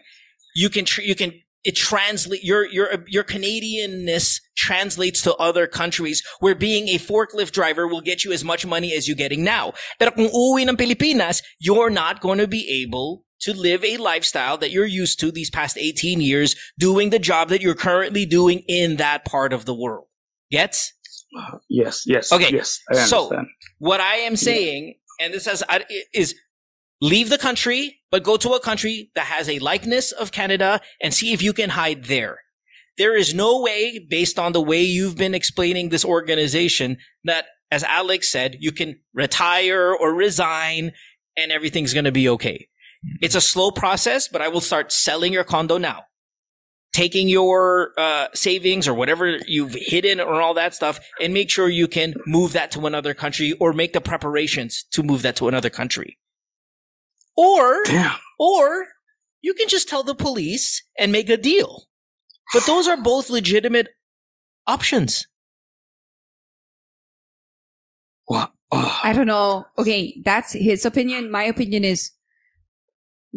[0.55, 1.33] you can tr- you can
[1.65, 7.87] it translate your your your Canadianness translates to other countries where being a forklift driver
[7.87, 9.73] will get you as much money as you're getting now.
[9.99, 14.57] Pero kung uuwi ng Pilipinas, you're not going to be able to live a lifestyle
[14.59, 18.63] that you're used to these past 18 years doing the job that you're currently doing
[18.69, 20.07] in that part of the world.
[20.51, 20.93] Gets?
[21.69, 22.31] Yes, yes.
[22.33, 23.33] Okay, Yes, I so-
[23.79, 25.63] What I am saying, and this has,
[26.15, 26.35] is
[27.01, 31.13] leave the country, but go to a country that has a likeness of Canada and
[31.13, 32.39] see if you can hide there.
[32.99, 37.83] There is no way, based on the way you've been explaining this organization, that, as
[37.83, 40.93] Alex said, you can retire or resign
[41.39, 42.69] and everything's going to be okay.
[43.23, 46.03] It's a slow process, but I will start selling your condo now.
[46.93, 51.71] Taking your uh, savings or whatever you've hidden or all that stuff and make sure
[51.71, 55.49] you can move that to another country or make the preparations to move that to
[55.49, 56.19] another country.
[57.37, 58.17] Or Damn.
[58.39, 58.87] or
[59.41, 61.89] you can just tell the police and make a deal.
[62.53, 63.89] But those are both legitimate
[64.67, 65.27] options.
[68.27, 68.53] What?
[68.71, 69.01] Oh.
[69.03, 69.67] I don't know.
[69.79, 71.31] Okay, that's his opinion.
[71.31, 72.13] My opinion is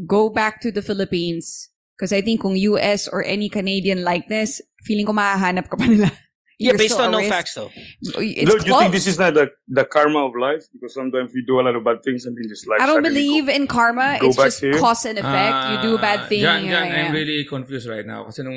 [0.07, 1.69] go back to the Philippines.
[1.97, 5.87] Because I think kung US or any Canadian like this, feeling ko mahahanap ka pa
[5.87, 6.11] nila.
[6.55, 7.31] Yeah, You're based on a no risk.
[7.35, 7.67] facts though.
[7.99, 8.15] It's
[8.47, 8.81] Lord, you close.
[8.87, 10.63] think this is not the, the karma of life?
[10.71, 13.03] Because sometimes we do a lot of bad things and then just life I don't
[13.03, 14.19] believe go- in karma.
[14.23, 14.79] It's just you?
[14.79, 15.55] cause and effect.
[15.67, 16.41] you do a bad Ah, thing.
[16.47, 18.23] Jan, Jan, yeah, I'm really confused right now.
[18.31, 18.55] Kasi nung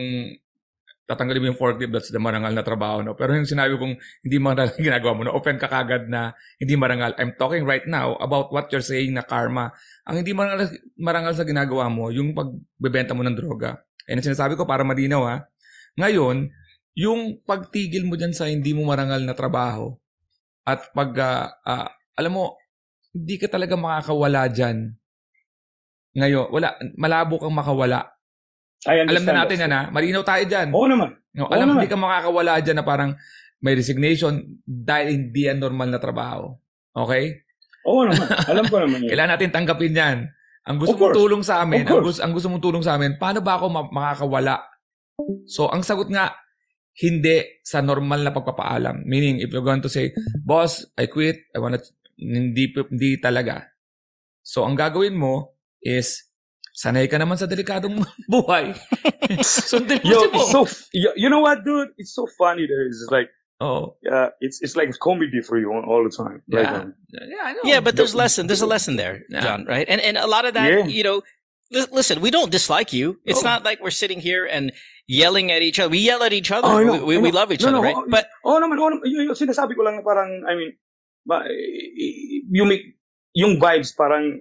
[1.09, 3.17] tatanggalin mo yung forklift, that's the marangal na trabaho, no?
[3.17, 5.33] Pero yung sinabi kong hindi marangal yung ginagawa mo, no?
[5.35, 7.17] Open ka kagad na hindi marangal.
[7.19, 9.73] I'm talking right now about what you're saying na karma.
[10.05, 10.69] Ang hindi marangal,
[11.01, 13.81] marangal sa ginagawa mo, yung pagbebenta mo ng droga.
[14.07, 15.37] And sinasabi ko para malinaw, ha?
[15.97, 16.53] Ngayon,
[16.99, 19.95] yung pagtigil mo dyan sa hindi mo marangal na trabaho
[20.67, 22.59] at pag, ah, ah, alam mo,
[23.15, 24.93] hindi ka talaga makakawala dyan.
[26.19, 28.11] Ngayon, wala, malabo kang makawala.
[28.85, 29.83] Alam na natin yan ha.
[29.91, 30.75] Malinaw tayo dyan.
[30.75, 31.15] Oo naman.
[31.35, 31.87] No, Oo alam, naman.
[31.87, 33.11] hindi ka makakawala dyan na parang
[33.59, 36.59] may resignation dahil hindi yan normal na trabaho.
[36.95, 37.47] Okay?
[37.87, 38.27] Oo naman.
[38.45, 39.11] Alam ko naman yun.
[39.15, 40.19] Kailangan natin tanggapin yan.
[40.69, 43.41] Ang gusto mong tulong sa amin, ang gusto, ang gusto mong tulong sa amin, paano
[43.41, 44.61] ba ako ma- makakawala?
[45.49, 46.37] So, ang sagot nga,
[46.99, 49.07] hindi sa normal na pagpapaalam.
[49.07, 50.11] Meaning, if you're going to say,
[50.43, 51.79] boss, I quit, I wanna,
[52.19, 53.71] hindi, hindi talaga.
[54.43, 56.27] So, ang gagawin mo is,
[56.75, 58.75] sanay ka naman sa delikadong buhay.
[59.43, 60.61] Sundin mo Yo, si it's so,
[60.93, 61.89] you, you know what, dude?
[61.99, 62.87] It's so funny there.
[62.87, 63.31] It's like,
[63.63, 63.95] Oo.
[64.11, 66.43] uh, it's, it's like comedy for you all the time.
[66.51, 66.83] Like, Yeah.
[66.83, 67.63] um, Yeah, I know.
[67.65, 68.47] Yeah, but there's lesson.
[68.47, 69.43] There's a lesson there, Yeah.
[69.43, 69.67] John.
[69.67, 69.87] Right?
[69.89, 70.87] And and a lot of that, Yeah.
[70.87, 71.38] you know, li-
[71.71, 73.21] listen, we don't dislike you.
[73.25, 73.51] It's No.
[73.51, 74.73] not like we're sitting here and
[75.07, 75.91] yelling at each other.
[75.91, 76.69] We yell at each other.
[76.69, 77.97] Oh, know, we, we, we love each No, other, no, right?
[77.97, 79.05] oh, But Oo naman, oo naman.
[79.05, 80.73] Yung, yung sinasabi ko lang na parang, I mean,
[82.53, 82.95] yung, may-
[83.35, 84.41] yung vibes parang,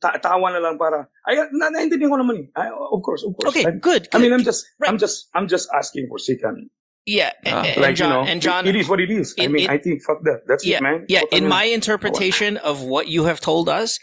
[0.00, 2.58] ta- tawa na lang para, ay, na, naintindihan ko naman eh.
[2.58, 3.50] Ay, of course, of course.
[3.54, 4.08] okay, I, good.
[4.14, 4.40] I mean, good.
[4.40, 4.90] I'm just, Right.
[4.90, 6.70] I'm just, I'm just asking for second.
[7.06, 9.10] yeah, and, Ah, and Like, John, you know, and John, it, it is what it
[9.10, 9.34] is.
[9.38, 10.42] I mean, in- I think, fuck that.
[10.46, 11.04] That's yeah, it, man.
[11.08, 11.20] yeah.
[11.26, 11.48] Fuck In that.
[11.50, 13.98] my interpretation of what you have told us,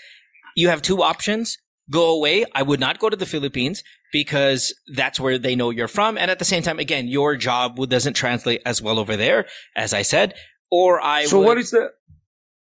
[0.56, 1.58] you have two options.
[1.90, 2.46] Go away.
[2.54, 6.18] I would not go to the Philippines because that's where they know you're from.
[6.18, 9.94] And at the same time, again, your job doesn't translate as well over there, as
[9.94, 10.34] I said.
[10.70, 11.90] Or I So would, what is the,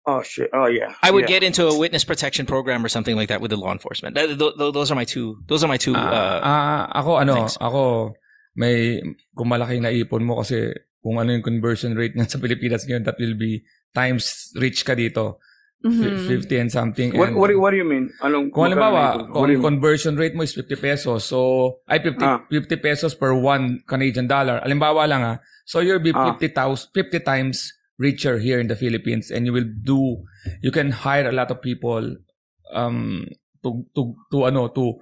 [0.07, 0.93] oh shit, oh yeah.
[1.03, 1.41] I would yeah.
[1.41, 4.15] get into a witness protection program or something like that with the law enforcement.
[4.17, 5.41] Th- th- th- those are my two.
[5.49, 5.95] Those are my two.
[5.97, 7.57] Ah, Uh, ah, ako ano, thanks.
[7.61, 8.13] ako
[8.57, 9.01] may
[9.33, 10.69] kung malaki na ipon mo kasi
[11.03, 13.65] kung ano yung conversion rate niyan sa Pilipinas ngayon that will be
[13.97, 15.41] times rich ka dito.
[15.85, 16.01] Mhm.
[16.01, 17.13] Fi- 50 and something.
[17.13, 18.09] What, and, what, do- what do you mean?
[18.25, 22.41] Anong, kung halimbawa, what kung conversion rate mo is 50 pesos, so, ay 50, Ah.
[22.49, 24.65] 50 pesos per 1 Canadian dollar.
[24.65, 25.37] Halimbawa lang ah,
[25.69, 26.33] so you'll be Ah.
[26.41, 27.69] 50,000, 50 times
[28.01, 30.25] richer here in the Philippines and you will do,
[30.65, 32.17] you can hire a lot of people
[32.73, 33.29] um,
[33.63, 34.99] to, to, to ano, to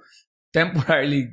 [0.51, 1.31] temporarily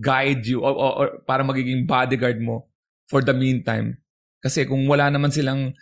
[0.00, 2.64] guide you or, or, or para magiging bodyguard mo
[3.10, 3.98] for the meantime.
[4.38, 5.74] Kasi kung wala naman silang,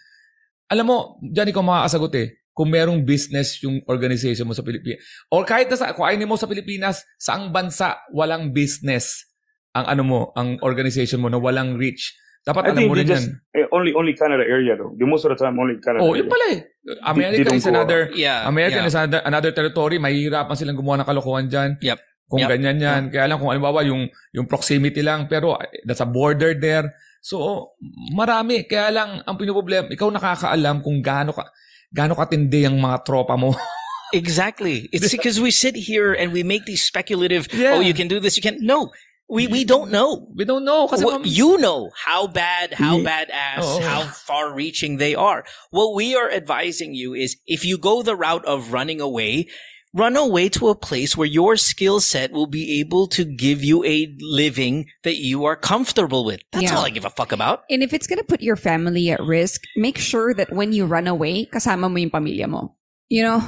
[0.66, 5.05] alam mo, dyan ikaw makakasagot eh, kung merong business yung organization mo sa Pilipinas.
[5.29, 9.29] Or kahit na sa, kung ayaw mo sa Pilipinas, saang bansa walang business
[9.77, 12.16] ang ano mo, ang organization mo na walang reach.
[12.47, 13.61] Dapat I alam mo rin just, yan.
[13.61, 14.97] eh, only, only Canada area though.
[14.97, 16.25] The most of the time, only Canada Oh, area.
[16.25, 16.61] yun pala eh.
[17.05, 18.47] America is another, yeah.
[18.49, 18.88] America yeah.
[18.88, 20.01] is another, another territory.
[20.01, 21.71] Mahihirapan silang gumawa ng kalokohan dyan.
[21.83, 21.99] Yep.
[22.31, 22.49] Kung Yep.
[22.57, 23.03] ganyan yan.
[23.12, 26.95] Kaya lang kung halimbawa yung, yung proximity lang, pero eh, that's a border there.
[27.19, 27.75] So,
[28.14, 28.64] marami.
[28.64, 31.51] Kaya lang, ang pinoproblem, ikaw nakakaalam kung gaano ka,
[31.96, 33.56] gaano katindi ang mga tropa mo.
[34.12, 34.88] Exactly.
[34.92, 37.48] It's because we sit here and we make these speculative.
[37.52, 37.74] Yeah.
[37.74, 38.37] Oh, you can do this.
[38.37, 38.59] You can.
[38.61, 38.92] No,
[39.28, 40.30] we we don't know.
[40.37, 40.87] We don't know.
[40.87, 43.80] Kasi Well, you know how bad, how Ye- badass, Oh.
[43.82, 45.42] how far reaching they are.
[45.74, 49.48] What we are advising you is if you go the route of running away,
[49.96, 53.80] run away to a place where your skill set will be able to give you
[53.85, 56.44] a living that you are comfortable with.
[56.52, 56.76] That's Yeah.
[56.76, 57.64] all I give a fuck about.
[57.72, 61.09] And if it's gonna put your family at risk, make sure that when you run
[61.09, 62.76] away, kasama mo yung pamilya mo.
[63.09, 63.40] You know?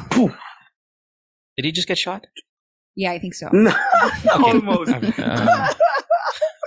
[1.59, 2.25] Did he just get shot?
[2.97, 3.51] Yeah, I think so.
[4.33, 4.95] Almost.
[5.19, 5.75] Ah.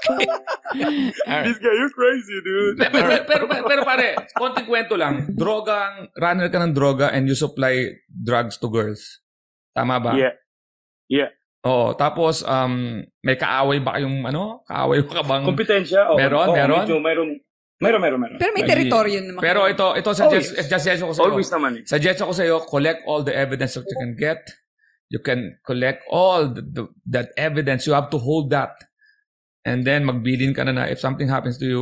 [0.12, 1.46] All right.
[1.46, 2.78] This guy, you're crazy, dude.
[2.80, 5.30] pero, pero, pero, pero, pero pare, konting kwento lang.
[5.36, 9.21] Droga, ang- runner ka ng droga and you supply drugs to girls.
[9.72, 10.12] Tama ba?
[10.16, 10.36] Yeah.
[11.08, 11.30] Yeah.
[11.68, 11.94] Oo.
[11.94, 14.66] Tapos, um, may kaaway ba kayong, ano?
[14.66, 15.46] Kaaway ka bang...
[15.46, 16.10] Kompetensya.
[16.10, 16.80] Oh, Meron, oh, meron?
[16.84, 17.30] Medyo, meron.
[17.82, 18.38] Meron, meron, meron.
[18.38, 19.42] Pero may Ay, teritoryo naman.
[19.42, 20.70] Pero ito, ito, suggest, Always.
[20.70, 21.30] suggest ko sa'yo.
[21.34, 21.84] Always naman eh.
[21.86, 24.42] Suggest ko sa'yo, collect all the evidence that you can get.
[25.10, 27.86] You can collect all the, the, that evidence.
[27.86, 28.78] You have to hold that.
[29.66, 31.82] And then, magbilin ka na na if something happens to you,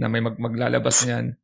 [0.00, 1.36] na may mag, maglalabas niyan.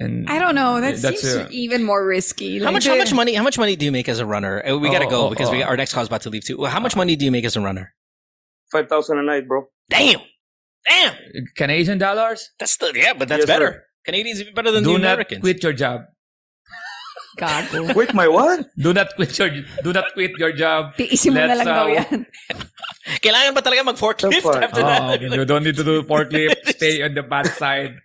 [0.00, 0.80] And I don't know.
[0.80, 2.58] That That's seems uh, even more risky.
[2.58, 2.86] How Like, much?
[2.86, 3.34] How much money?
[3.34, 4.58] How much money do you make as a runner?
[4.66, 5.66] Uh, We gotta Oh, go oh, because we oh.
[5.70, 6.58] our next call is about to leave too.
[6.58, 7.94] Well, How much money do you make as a runner?
[8.72, 9.68] 5,000 a night, bro.
[9.88, 10.18] Damn,
[10.84, 11.14] damn.
[11.54, 12.50] Canadian dollars?
[12.58, 13.54] That's the yeah, but that's Yes, sir.
[13.54, 13.70] better.
[14.04, 15.40] Canadians even better than Do the not Americans.
[15.46, 16.02] quit your job.
[17.36, 17.66] God.
[17.94, 18.66] quit my what?
[18.78, 19.50] Do not quit your
[19.82, 20.94] do not quit your job.
[20.98, 22.26] Tiisin mo na Let's, lang daw uh, yan.
[23.26, 24.62] Kailangan ba talaga mag forklift So far.
[24.62, 25.02] after that?
[25.02, 26.62] Oh, you don't need to do forklift.
[26.78, 27.98] Stay on the bad side.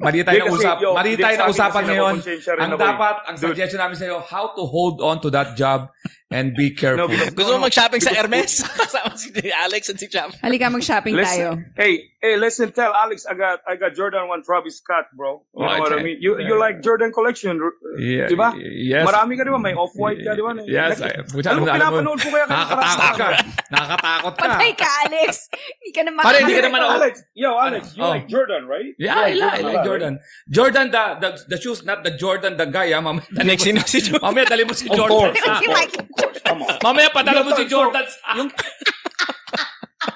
[0.00, 0.76] Mari tayo na usap.
[0.82, 2.14] Mari tayo na usapan ngayon.
[2.58, 5.90] Ang dapat, ang suggestion namin sa iyo, how to hold on to that job
[6.30, 7.04] and be careful.
[7.04, 8.62] No, because- Gusto mo mag-shopping sa Hermes?
[8.78, 10.30] Kasama si Alex and si Cham.
[10.42, 11.58] Halika mag-shopping tayo.
[11.58, 15.42] Listen, hey, hey, listen, tell Alex I got I got Jordan 1 Travis Scott, bro.
[15.54, 16.00] You know Oh, what okay.
[16.00, 16.18] I mean?
[16.22, 18.54] You you like Jordan collection, r- yeah, di ba?
[18.56, 19.02] Yes.
[19.02, 19.58] Marami ka di ba?
[19.58, 20.54] May off-white ka, di ba?
[20.62, 21.02] Yes.
[21.02, 23.18] Like, I, pucha, alam mo, alam mo, pinapanood ko kaya kayo nakakatakot ka.
[23.18, 23.46] karanasan.
[23.70, 24.42] Nakakatakot ka.
[24.46, 25.30] Patay ka, Alex!
[25.50, 26.66] Hindi ka na Pare, hindi ka makakaya.
[26.70, 26.94] naman ako.
[27.00, 28.10] Alex, yo, Alex, you Oh.
[28.14, 28.92] like Jordan, right?
[28.98, 29.86] Yeah, You I like, I like right?
[29.86, 30.12] Jordan.
[30.50, 32.92] Jordan, the, the the shoes, not the Jordan, the guy.
[32.94, 33.00] Ah.
[33.02, 34.22] Mamaya, dali Next mo, sino si Jordan?
[34.30, 35.16] mamaya dali mo si Of Jordan.
[35.16, 36.38] course, sa- of course, course.
[36.42, 36.76] Come on.
[36.80, 38.04] Mamaya padala mo si Jordan.
[38.36, 38.52] yung-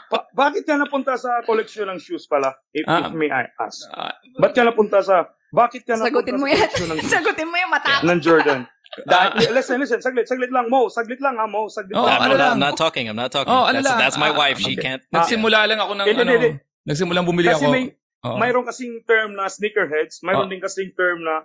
[0.08, 2.54] Ba- bakit ka napunta sa collection ng shoes pala?
[2.70, 3.04] If, Ah.
[3.04, 3.84] if may I ask.
[3.90, 6.58] Ah, Ba't ka napunta sa, bakit ka napunta Sagutin mo sa yan.
[6.60, 7.94] collection ng, Sagutin mo yan, mata.
[8.00, 8.60] ng Jordan?
[8.64, 8.70] Ah.
[9.34, 10.86] Dahil, listen, listen, saglit, saglit lang, Mo.
[10.86, 11.66] Saglit lang, ha, Mo.
[11.66, 12.14] Saglit Oh, lang.
[12.14, 12.52] I'm, ano lang?
[12.54, 13.10] I'm not talking.
[13.10, 13.50] I'm not talking.
[13.50, 13.98] Oh, ano that's, lang?
[13.98, 14.58] that's my Ah, wife.
[14.62, 14.82] She okay.
[14.86, 15.02] can't.
[15.10, 16.30] Nagsimula lang ako ng Hindi, ano.
[16.30, 16.52] hindi, hindi.
[16.86, 17.74] Nagsimulang bumili Kasi ako.
[17.74, 17.84] may,
[18.22, 18.36] Oo.
[18.38, 20.22] mayroon kasing term na sneakerheads.
[20.22, 20.52] Mayroon Oh.
[20.52, 21.42] din kasing term na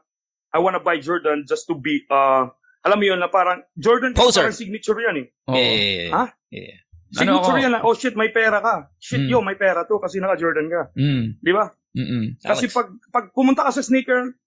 [0.50, 4.48] I wanna buy Jordan just to be, uh, alam mo yun na parang, Jordan Poser.
[4.48, 5.28] parang signature yan eh.
[5.46, 5.54] Oo.
[5.54, 6.12] Yeah, yeah, yeah, yeah.
[6.12, 6.24] Ha?
[6.50, 6.78] Yeah.
[7.10, 7.64] Ano Signature ako?
[7.64, 8.76] yan na, oh shit, may pera ka.
[8.98, 9.30] Shit, Hmm.
[9.30, 10.82] yo, may pera to kasi naka-Jordan ka.
[10.94, 11.66] Mm, Di ba?
[11.92, 12.74] mm, Kasi Alex.
[12.74, 14.38] pag pag pumunta ka sa sneaker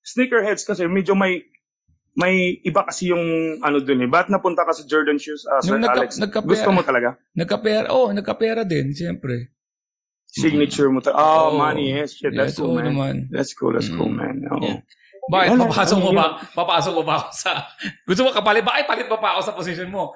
[0.00, 1.44] sneakerheads kasi medyo may
[2.16, 3.20] may iba kasi yung
[3.60, 4.08] ano dun eh.
[4.08, 6.16] Ba't napunta ka sa Jordan shoes, uh, Sir nagka- Alex?
[6.16, 6.48] nagkapera.
[6.48, 7.20] Gusto mo talaga?
[7.36, 7.92] Nagkapera.
[7.92, 9.52] Oh, nagkapera din, siyempre.
[10.26, 11.20] Signature mo talaga.
[11.20, 11.58] Oh, Oo.
[11.58, 12.16] money, yes.
[12.16, 12.86] Shit, that's Yes, cool, oo man.
[12.88, 13.14] naman.
[13.28, 14.16] That's cool, that's cool, Mm.
[14.16, 14.36] man.
[14.48, 14.64] Oo.
[14.64, 14.80] Yeah.
[15.26, 15.48] Bakit?
[15.58, 16.26] Ano, Papasok mo ano ba?
[16.54, 17.50] Papasok mo ba ako sa...
[18.06, 18.62] Gusto mo kapalit?
[18.62, 20.14] Bakit palit mo pa ako sa position mo?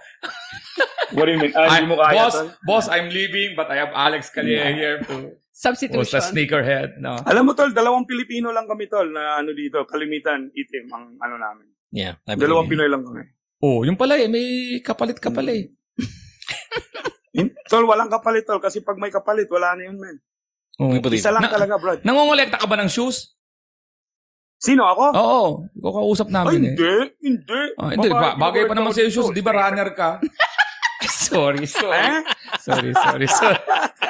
[1.18, 1.50] What do you mean?
[1.58, 2.48] Ah, I, hindi mo kaya, boss, tol?
[2.62, 5.34] boss, I'm leaving but I have Alex Calleja here to...
[5.34, 6.22] O sa Substitution.
[6.24, 7.02] sneakerhead.
[7.02, 7.20] No?
[7.26, 11.36] Alam mo, tol, dalawang Pilipino lang kami, tol, na ano dito, kalimitan, itim, ang ano
[11.36, 11.66] namin.
[11.92, 12.16] Yeah.
[12.24, 12.70] I Dalawang.
[12.70, 13.28] Pinoy lang kami.
[13.60, 14.24] Oh, yung pala eh.
[14.24, 15.68] May kapalit ka pala eh.
[17.68, 20.16] Tol, walang kapalit, tol, kasi pag may kapalit, wala na yun, man.
[20.80, 20.96] Oh.
[21.12, 22.00] Isa lang Na- talaga, bro.
[22.00, 23.36] Nangongolekta ka ba ng shoes?
[24.60, 25.04] Sino ako?
[25.16, 25.42] Oo.
[25.72, 26.60] Ikaw kausap Ay, namin eh.
[26.76, 26.94] hindi,
[27.24, 27.62] hindi.
[27.80, 29.32] Ah, hindi, ba- bagay pa naman yung shoes.
[29.32, 30.20] Di ba runner ka?
[31.08, 31.96] sorry, sorry.
[31.96, 32.20] Eh?
[32.60, 33.56] Sorry, sorry, sorry.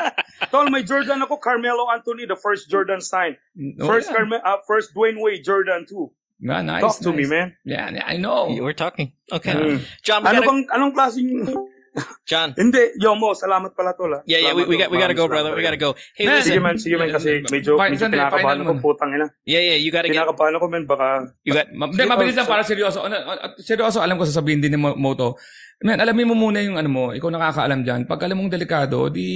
[0.50, 3.38] Tol, may Jordan ako, Carmelo Anthony, the first Jordan sign.
[3.54, 4.16] No, First yeah.
[4.18, 6.10] Carme- uh, first Dwayne Wade, Jordan 2.
[6.42, 7.18] Yeah, nice, Talk to nice.
[7.22, 7.48] me, man.
[7.62, 8.48] Yeah, yeah, I know.
[8.50, 9.12] We're talking.
[9.30, 9.52] Okay.
[9.54, 9.78] Mm.
[10.02, 11.28] John, Ano gotta, bang, anong klaseng...
[12.24, 12.54] John.
[12.54, 14.14] Hindi, yo mo, salamat pala tol.
[14.14, 14.22] ah.
[14.22, 15.50] Yeah, yeah, we, we got we gotta go, brother.
[15.50, 15.98] We gotta go.
[16.14, 16.62] Hey, Man, Sige listen.
[16.62, 19.26] man, sige man, kasi medyo, Fine, medyo final ako, putang ina.
[19.42, 20.22] Yeah, yeah, you gotta get.
[20.22, 21.06] Kinakabahan ako, man, baka...
[21.42, 21.66] You got.
[21.74, 23.02] Ma- Hindi, mabilis lang para seryoso.
[23.02, 25.34] Ano, at seryoso, alam ko sasabihin din ni Mo- Moto.
[25.80, 27.04] Man, alamin mo muna yung ano mo.
[27.10, 28.00] Ikaw nakakaalam dyan.
[28.04, 29.26] Pag alam mong delikado, di...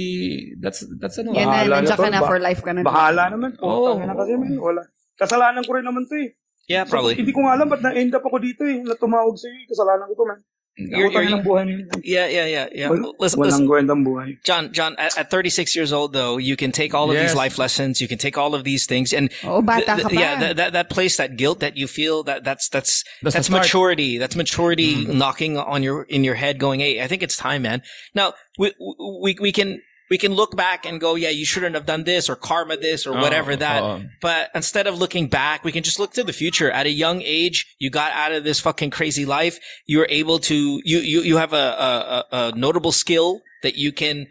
[0.55, 1.33] That's, that's ano.
[1.33, 2.79] Yan na, Bahala na, nandiyan ka na for life ka na.
[2.81, 3.97] Bahala naman, Oo.
[3.97, 4.81] putang ina kasi, man, wala.
[5.15, 6.29] Kasalanan ko rin naman to eh.
[6.65, 7.13] Yeah, So, probably.
[7.17, 8.81] hindi ko nga alam ba't na-end up ako dito eh.
[8.81, 9.65] Na tumawag sa'yo eh.
[9.67, 10.39] Kasalanan ko to, man.
[10.77, 11.87] You're- you're- ina ng buhay niyo.
[12.03, 12.89] Yeah, yeah, yeah, yeah.
[12.91, 14.03] Wal- Listen, Walang listen.
[14.03, 14.35] buhay.
[14.43, 17.57] John, John, at, at 36 years old, though, you can take all of these life
[17.57, 18.01] lessons.
[18.01, 20.55] You can take all of these things, and Oo, bata th- ka th- yeah, that,
[20.57, 23.63] that that place, that guilt that you feel, that that's that's That's that's, the start.
[23.63, 24.17] maturity.
[24.19, 25.17] That's maturity mm-hmm.
[25.17, 27.79] knocking on your in your head, going, "Hey, I think it's time, man."
[28.13, 28.75] Now we
[29.23, 32.29] we we can we can look back and go, "Yeah, you shouldn't have done this,"
[32.29, 33.83] or karma this, or whatever Oh, that.
[33.83, 34.03] oh.
[34.21, 36.69] But instead of looking back, we can just look to the future.
[36.71, 39.59] At a young age, you got out of this fucking crazy life.
[39.85, 43.75] You were able to, you, you, you have a, a, a a notable skill that
[43.75, 44.27] you can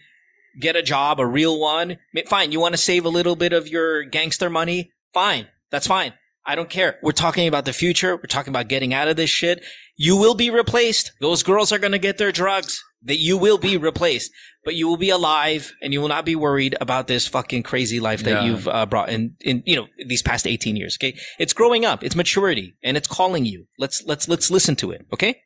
[0.61, 1.99] get a job, a real one.
[2.29, 2.53] Fine.
[2.53, 4.93] You want to save a little bit of your gangster money?
[5.13, 5.49] Fine.
[5.71, 6.13] That's fine.
[6.47, 6.99] I don't care.
[7.03, 8.17] We're talking about the future.
[8.17, 9.65] We're talking about getting out of this shit.
[9.97, 11.11] You will be replaced.
[11.21, 12.85] Those girls are going to get their drugs.
[13.05, 14.33] That you will be replaced,
[14.65, 18.01] but you will be alive and you will not be worried about this fucking crazy
[18.01, 18.45] life that Yeah.
[18.49, 20.97] you've uh, brought in, in, you know, these past 18 years.
[20.97, 21.15] Okay.
[21.39, 22.03] It's growing up.
[22.03, 23.67] It's maturity and it's calling you.
[23.79, 25.05] Let's, let's, let's listen to it.
[25.13, 25.37] Okay.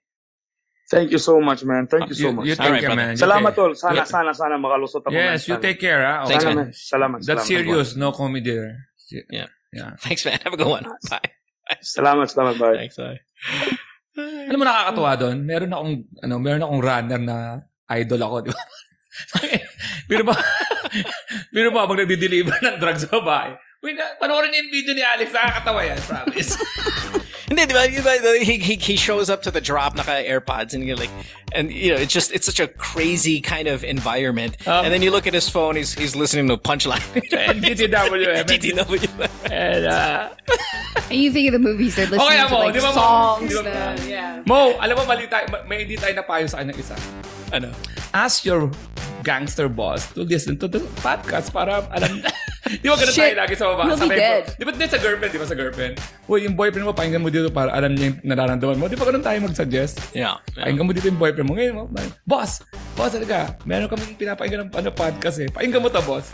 [0.90, 1.87] Thank you so much, man.
[1.87, 2.47] Thank you so You, much.
[2.47, 3.03] you take All right, care, brother.
[3.09, 3.16] man.
[3.16, 3.75] Salamat, take- tol.
[3.75, 5.11] Sana, sana, sana makalusot ako.
[5.12, 5.57] Yes, man.
[5.57, 6.25] you take care, ah.
[6.27, 6.57] Thanks, man.
[6.57, 7.27] Salamat, salamat.
[7.27, 8.87] That's salamat, serious, no comedy there.
[9.11, 9.47] Yeah.
[9.75, 9.97] Yeah.
[10.01, 10.38] Thanks, man.
[10.44, 10.85] Have a good one.
[11.11, 11.21] Bye.
[11.85, 12.77] Salamat, salamat, bye.
[12.87, 12.97] Thanks.
[12.97, 13.79] Bye.
[14.18, 15.37] Alam mo nakakatuwa doon?
[15.46, 17.37] Meron akong ano, meron akong runner na
[17.94, 18.62] idol ako, di ba?
[20.09, 20.33] Pero ba,
[21.54, 25.31] pero ba, pag nagdi-deliver ng drugs sa babae, Wait, panoorin niyo yung video ni Alex,
[25.31, 26.50] nakakatawa yan, promise.
[27.49, 27.89] Hindi, di ba,
[28.45, 31.11] he, he, he shows up to the drop, naka AirPods, and you're like,
[31.53, 34.57] and you know, it's just, it's such a crazy kind of environment.
[34.69, 37.01] Um, and then you look at his phone, he's, he's listening to Punchline.
[37.33, 38.45] and GTWM.
[38.53, 39.51] DTW.
[39.51, 40.29] And, uh,
[41.09, 42.93] And you think of the movies, they're listening Okay, to mo, like di ba, mo?
[42.93, 43.49] songs.
[43.49, 44.43] Di ba, na- yeah.
[44.45, 46.97] Mo, alam mo, mali tayo, ma- may hindi tayo napayo sa kanyang isa.
[47.53, 47.73] ano?
[48.13, 48.69] Ask your
[49.25, 52.21] gangster boss to listen to the podcast para alam
[52.68, 53.24] Di ba ganun Shit.
[53.24, 53.83] tayo lagi sa baba?
[53.88, 54.44] You'll be Sabi ko, dead.
[54.54, 55.33] Di ba din sa girlfriend?
[55.33, 55.94] Di ba sa girlfriend?
[56.28, 58.85] Uy, yung boyfriend mo, pakinggan mo dito para alam niya yung nararamdaman mo.
[58.87, 60.12] Di ba ganun tayo mag-suggest?
[60.12, 60.37] Yeah.
[60.52, 61.57] Pakinggan mo dito yung boyfriend mo.
[61.57, 61.83] Ngayon mo,
[62.22, 62.61] boss,
[62.92, 65.48] boss talaga, meron kami pinapakinggan ng ano, podcast eh.
[65.48, 66.28] Pakinggan mo to, boss.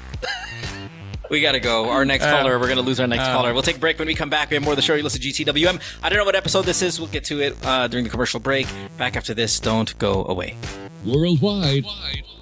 [1.33, 1.89] We gotta go.
[1.89, 3.55] Our next Uh, caller, we're gonna lose our next uh, caller.
[3.57, 4.51] We'll take a break when we come back.
[4.53, 4.93] We have more of the show.
[4.95, 5.81] You listen to GTWM.
[6.05, 7.01] I don't know what episode this is.
[7.01, 8.69] We'll get to it uh, during the commercial break.
[9.01, 9.59] Back after this.
[9.59, 10.55] Don't go away.
[11.03, 11.85] Worldwide,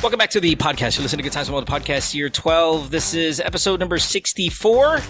[0.00, 0.96] Welcome back to the podcast.
[0.96, 2.92] You're listening to Good Times the Podcast, year 12.
[2.92, 5.00] This is episode number 64.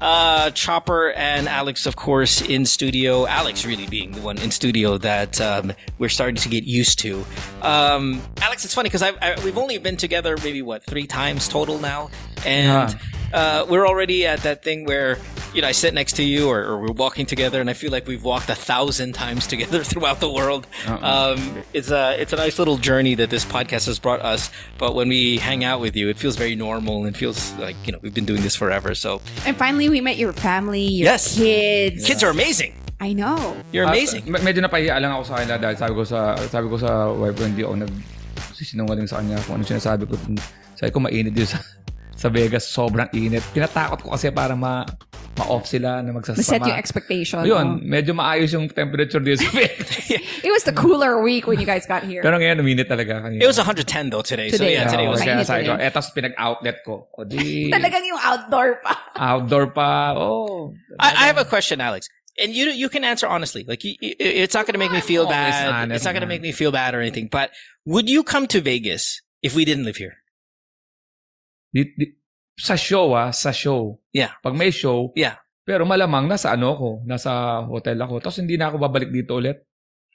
[0.00, 3.26] Uh, Chopper and Alex, of course, in studio.
[3.26, 7.24] Alex really being the one in studio that um, we're starting to get used to.
[7.62, 11.80] Um, Alex, it's funny because I, we've only been together maybe, what, three times total
[11.80, 12.08] now?
[12.46, 12.96] And
[13.32, 15.18] uh, we're already at that thing where,
[15.54, 17.90] you know, I sit next to you or, or we're walking together and I feel
[17.90, 20.66] like we've walked a thousand times together throughout the world.
[20.86, 21.38] Um,
[21.72, 24.50] it's a it's a nice little journey that this podcast has brought us.
[24.76, 27.92] But when we hang out with you, it feels very normal and feels like you
[27.92, 28.94] know we've been doing this forever.
[28.94, 31.36] So And finally, we met your family, your Yes.
[31.36, 32.04] kids.
[32.04, 32.74] kids are amazing.
[33.00, 33.54] I know.
[33.72, 34.26] You're Ah, amazing.
[34.26, 37.38] me- medyo napahiya lang ako sa kanila dahil sabi ko sa sabi ko sa wife
[37.38, 37.92] ko hindi ako nag
[38.58, 40.18] sisinungaling sa kanya kung ano sinasabi ko.
[40.74, 41.62] Sabi ko mainit dito sa
[42.18, 43.46] sa Vegas, sobrang init.
[43.54, 44.82] Tinatakot ko kasi para ma
[45.38, 46.42] ma-off sila na magsasama.
[46.42, 47.40] Set yung expectation.
[47.46, 47.80] Yun, oh.
[47.80, 49.50] medyo maayos yung temperature dito sa
[50.46, 52.20] It was the cooler week when you guys got here.
[52.22, 53.40] Pero ngayon, uminit talaga kanina.
[53.40, 54.50] It was 110 though today.
[54.50, 55.22] So Today, yeah, today Oo, was.
[55.22, 57.06] Mainit kaya sabi ko, eh, tapos pinag-outlet ko.
[57.14, 58.94] O di, Talagang yung outdoor pa.
[59.16, 60.18] outdoor pa.
[60.18, 60.74] Oh.
[60.98, 62.10] I, I have a question, Alex.
[62.38, 63.66] And you you can answer honestly.
[63.66, 65.70] Like you, you- it's not going to make me feel Always bad.
[65.74, 67.26] honest, It's not going to make me feel bad or anything.
[67.26, 67.50] But
[67.82, 70.22] would you come to Vegas if we didn't live here?
[71.74, 72.06] Di, di,
[72.58, 74.02] sa show ah, sa show.
[74.10, 74.34] Yeah.
[74.42, 75.38] Pag may show, Yeah.
[75.62, 78.18] pero malamang nasa ano ko, nasa hotel ako.
[78.18, 79.62] Tapos hindi na ako babalik dito ulit.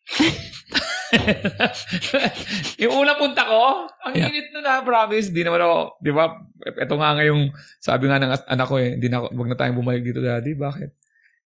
[2.84, 4.28] yung unang punta ko, ang Yeah.
[4.28, 5.32] init na na, promise.
[5.32, 6.36] Di naman ako, di ba?
[6.68, 7.42] Ito nga ngayong,
[7.80, 10.54] sabi nga ng anak ko eh, hindi na ako, wag na tayong bumalik dito, daddy.
[10.60, 10.90] Bakit?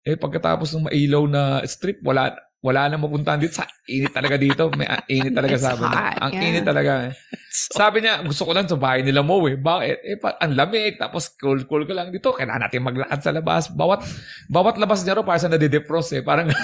[0.08, 3.54] Eh, pagkatapos ng mailaw na strip, wala, wala na mapuntahan dito.
[3.54, 4.67] Sa init talaga dito.
[4.74, 6.00] May ah, init talaga sabi niya.
[6.02, 6.48] hot, Ang yeah.
[6.50, 6.91] init talaga.
[7.08, 7.12] eh.
[7.54, 9.56] Sabi niya, gusto ko lang sa bahay nila mo eh.
[9.56, 9.98] Bakit?
[10.02, 10.98] Eh, pa, ang lamig.
[10.98, 12.34] Tapos cool-cool ko lang dito.
[12.34, 13.70] Kailangan natin maglakad sa labas.
[13.70, 14.02] Bawat,
[14.50, 16.26] bawat labas niya ro, para sa nadidepros eh.
[16.26, 16.50] Parang,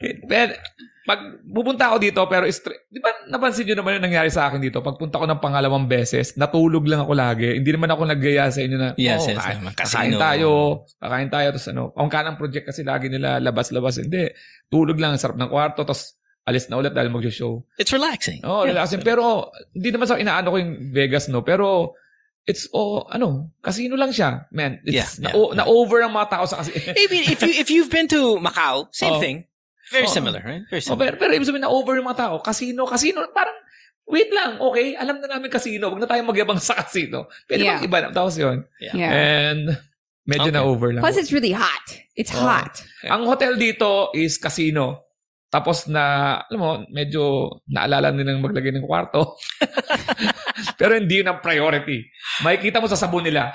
[0.00, 0.56] Eh, pero,
[1.10, 4.62] pag pupunta ako dito, pero stre- di ba napansin nyo naman yung nangyari sa akin
[4.62, 4.78] dito?
[4.78, 7.58] Pagpunta ko ng pangalawang beses, natulog lang ako lagi.
[7.58, 9.72] Hindi naman ako naggaya sa inyo na, Yes, oh, yes, kakain, naman.
[9.74, 10.50] kakain tayo,
[10.96, 13.98] kakain tayo, tapos ano, ang kanang project kasi lagi nila labas-labas.
[13.98, 14.30] Hindi,
[14.70, 16.14] tulog lang, sarap ng kwarto, tapos
[16.46, 17.66] alis na ulit dahil mag-show.
[17.74, 18.46] It's relaxing.
[18.46, 19.02] Oh, relaxing.
[19.02, 21.42] Pero, hindi naman sa inaano ko yung Vegas, no?
[21.42, 21.98] Pero,
[22.46, 24.46] it's, oh, ano, casino lang siya.
[24.50, 26.94] Man, it's, Yeah, na, yeah, o- na-over ang mga tao sa casino.
[26.94, 29.20] Maybe if you if you've been to Macau, same Oh.
[29.20, 29.44] thing.
[29.90, 30.14] Very Oh.
[30.14, 30.64] similar, right?
[30.70, 31.14] Very Oh, similar.
[31.14, 32.34] pero, pero ibig sabihin na over yung mga tao.
[32.38, 33.58] Casino, casino, parang,
[34.06, 34.94] wait lang, okay?
[34.94, 35.90] Alam na namin casino.
[35.90, 37.26] Huwag na tayong magyabang sa casino.
[37.44, 37.78] Pwede Yeah.
[37.78, 38.08] bang iba na?
[38.10, 38.62] Tapos yun.
[38.78, 38.94] Yeah.
[38.94, 39.10] Yeah.
[39.12, 39.64] And,
[40.24, 40.56] medyo Okay.
[40.56, 41.02] na over lang.
[41.02, 41.86] Plus, it's really hot.
[42.14, 42.42] It's Oh.
[42.42, 42.82] hot.
[43.02, 45.10] Ang hotel dito is casino.
[45.50, 47.22] Tapos na, alam mo, medyo
[47.66, 49.34] naalala nilang maglagay ng kwarto.
[50.78, 52.06] pero hindi yun ang priority.
[52.42, 53.50] Makikita mo sa sabon nila.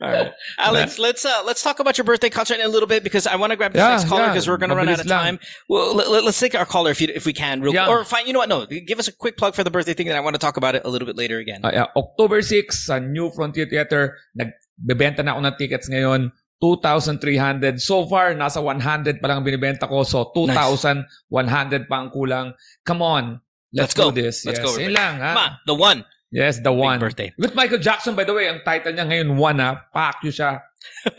[0.58, 3.36] Alex, let's uh, let's talk about your birthday concert in a little bit because I
[3.36, 4.32] want to grab this Yeah, next caller yeah.
[4.32, 5.38] because we're going to run out of time.
[5.68, 7.88] Well, let, us take our caller if you, if we can, real Yeah.
[7.88, 8.26] or fine.
[8.26, 8.48] You know what?
[8.48, 10.56] No, give us a quick plug for the birthday thing, and I want to talk
[10.56, 11.60] about it a little bit later again.
[11.64, 11.86] Ah, yeah.
[11.96, 16.32] October 6 sa New Frontier Theater, nagbebenta na ako ng tickets ngayon.
[16.60, 17.80] 2,300.
[17.80, 20.04] So far, nasa 100 pa lang ang binibenta ko.
[20.04, 22.52] So, 2,100 pa ang kulang.
[22.84, 23.24] Come on.
[23.72, 24.10] Let's Let's, go.
[24.10, 24.44] do this.
[24.44, 24.66] Let's yes.
[24.66, 25.32] go, Yun lang, ha?
[25.32, 26.98] Ma, the one Yes, the big one.
[27.00, 27.34] birthday.
[27.38, 29.82] With Michael Jackson, by the way, ang title niya ngayon, One, ha?
[29.92, 30.62] Pack you siya.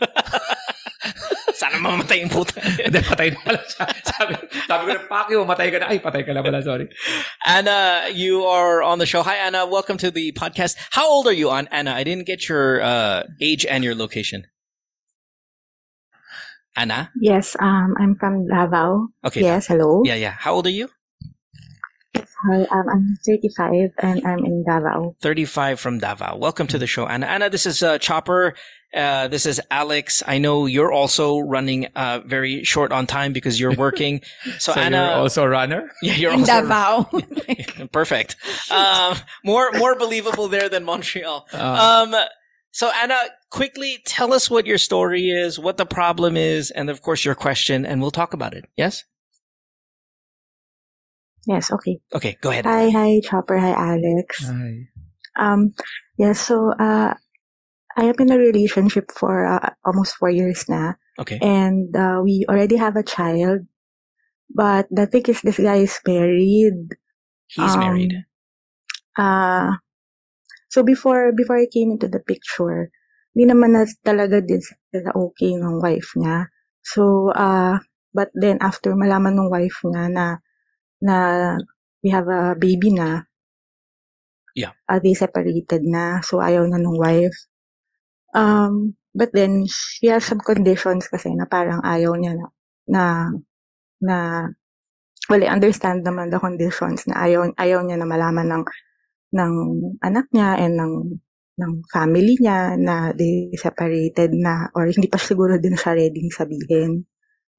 [1.60, 2.56] Sana mamatay yung puta.
[2.80, 3.84] Hindi, patay na pala siya.
[4.08, 4.32] Sabi,
[4.64, 5.86] sabi ko na, pack you, matay ka na.
[5.92, 6.88] Ay, patay ka na pala, sorry.
[7.44, 9.20] Anna, you are on the show.
[9.22, 9.68] Hi, Anna.
[9.68, 10.80] Welcome to the podcast.
[10.96, 11.92] How old are you, on Anna?
[11.92, 14.48] I didn't get your uh, age and your location.
[16.74, 17.12] Anna.
[17.20, 19.08] Yes, um, I'm from Davao.
[19.28, 19.42] Okay.
[19.44, 20.00] Yes, hello.
[20.08, 20.32] Yeah, yeah.
[20.32, 20.88] How old are you?
[22.16, 25.16] Hi, um, I'm 35 and I'm in Davao.
[25.22, 26.36] 35 from Davao.
[26.36, 27.26] Welcome to the show, Anna.
[27.26, 28.54] Anna, this is uh, Chopper.
[28.94, 30.22] Uh, this is Alex.
[30.26, 34.20] I know you're also running uh, very short on time because you're working.
[34.58, 35.90] So, So, Anna, you're also a runner?
[36.02, 37.04] yeah, you're In also Davao.
[37.92, 38.36] perfect.
[38.70, 41.46] Um, more more believable there than Montreal.
[41.52, 42.14] Uh, Um,
[42.72, 43.16] so Anna,
[43.50, 47.34] quickly tell us what your story is, what the problem is, and of course your
[47.34, 48.66] question, and we'll talk about it.
[48.76, 49.04] Yes.
[51.46, 51.98] Yes, okay.
[52.14, 52.66] Okay, go ahead.
[52.66, 53.58] Hi, hi, Chopper.
[53.58, 54.46] Hi, Alex.
[54.46, 54.86] ay.
[55.34, 55.74] Um,
[56.18, 57.14] yes, so, uh,
[57.96, 61.38] I am in a relationship for uh, almost four years now, Okay.
[61.42, 63.68] and uh, we already have a child.
[64.48, 66.96] But the thing is, this guy is married.
[67.48, 68.14] He's um, married.
[69.16, 69.76] Uh,
[70.72, 72.88] so before before I came into the picture,
[73.36, 76.48] di naman na talaga din sila okay ng wife niya.
[76.80, 77.76] So, uh,
[78.16, 80.26] but then after malaman ng wife niya na
[81.02, 81.16] na
[82.02, 83.26] we have a baby na,
[84.54, 84.72] Yeah.
[84.88, 86.20] uh, they separated na.
[86.20, 87.36] So, ayaw na ng wife.
[88.36, 92.46] Um, but then, she has some conditions kasi na parang ayaw niya na,
[92.88, 93.02] na,
[94.02, 94.16] na
[95.30, 98.64] well, I understand naman the conditions na ayaw, ayaw niya na malaman ng
[99.32, 99.54] ng
[100.04, 100.94] anak niya and ng
[101.60, 107.04] ng family niya na they separated na or hindi pa siguro din siya ready sabihin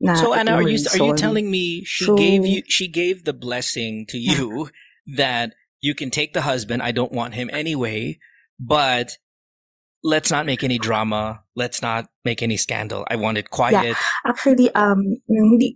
[0.03, 3.31] So Anna, are you are you telling me she So- gave you she gave the
[3.31, 4.67] blessing to you
[5.15, 8.19] that you can take the husband, I don't want him anyway,
[8.55, 9.19] but
[10.03, 13.03] let's not make any drama, let's not make any scandal.
[13.11, 13.95] I want it quiet.
[13.95, 13.99] Yeah.
[14.23, 15.75] Actually, um, hindi,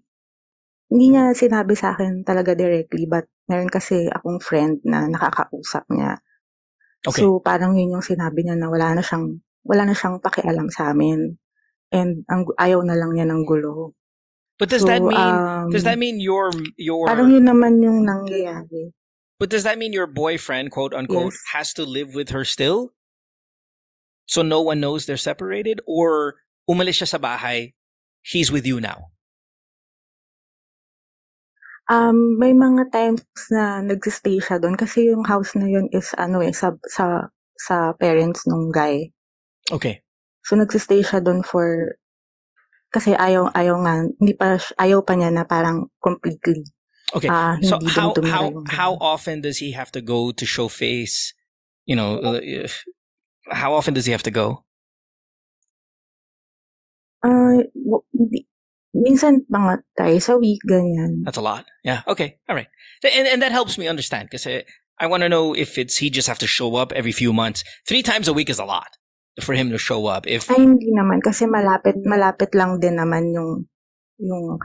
[0.88, 6.24] hindi niya sinabi sa akin talaga directly, but meron kasi akong friend na nakakausap niya.
[7.04, 7.24] Okay.
[7.24, 10.96] So, parang yun yung sinabi niya na wala na siyang, wala na siyang pakialam sa
[10.96, 11.36] amin.
[11.92, 13.92] And ang, ayaw na lang niya ng gulo.
[14.58, 18.02] But does so, that mean um, does that mean your your Parang yun naman yung
[18.06, 18.94] nangyayari.
[19.38, 21.54] But does that mean your boyfriend, quote unquote, Yes.
[21.54, 22.98] has to live with her still?
[24.26, 25.80] So no one knows they're separated?
[25.86, 27.78] Or umalis siya sa bahay,
[28.26, 29.14] he's with you now?
[31.88, 36.44] Um, may mga times na nagsistay siya doon kasi yung house na yun is ano
[36.44, 39.08] eh, sa, sa, sa parents nung guy.
[39.72, 40.04] Okay.
[40.44, 41.96] So, nagsistay siya doon for,
[42.98, 46.66] kasi ayaw, ayaw nga, hindi pa, ayaw pa niya na parang completely.
[47.14, 47.30] Okay.
[47.30, 51.32] ah, so how how how often does he have to go to show face?
[51.86, 52.68] You know, uh,
[53.48, 54.66] how often does he have to go?
[57.24, 58.44] Hindi,
[58.92, 61.24] minsan mga twice a week, ganyan.
[61.24, 61.64] That's a lot.
[61.86, 62.04] Yeah.
[62.08, 62.44] Okay.
[62.50, 62.68] All right.
[63.06, 64.44] And and that helps me understand because
[65.00, 67.64] I want to know if it's he just have to show up every few months.
[67.88, 69.00] Three times a week is a lot
[69.42, 70.26] for him to show up.
[70.26, 73.70] If Ay, hindi naman, kasi malapit, malapit lang din naman yung,
[74.18, 74.58] yung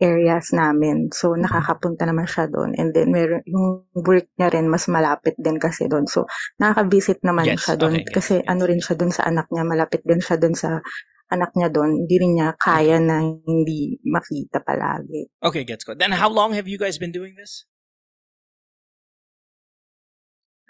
[0.00, 1.12] areas namin.
[1.12, 2.72] So, nakakapunta naman siya doon.
[2.78, 6.08] And then, meron, yung work niya rin, mas malapit din kasi doon.
[6.08, 6.24] So,
[6.56, 8.00] nakaka-visit naman Yes, siya doon.
[8.00, 8.48] okay, yes, kasi yes.
[8.48, 9.62] ano rin siya doon sa anak niya.
[9.68, 10.80] Malapit din siya doon sa
[11.30, 11.90] anak niya doon.
[12.04, 13.06] Hindi rin niya kaya mm-hmm.
[13.06, 15.30] na hindi makita palagi.
[15.44, 16.00] okay, gets good.
[16.00, 17.69] Then how long have you guys been doing this?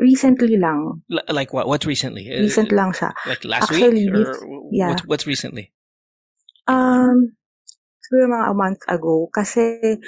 [0.01, 1.05] Recently lang.
[1.13, 1.69] L- like what?
[1.69, 2.33] What's recently?
[2.33, 3.13] Uh, Recent lang siya.
[3.29, 4.33] Like last Actually, week, or
[4.73, 4.97] yeah.
[4.97, 5.77] what's, what's recently?
[6.65, 7.37] Um,
[8.01, 9.29] siguro mga a month ago.
[9.29, 9.99] Kasi,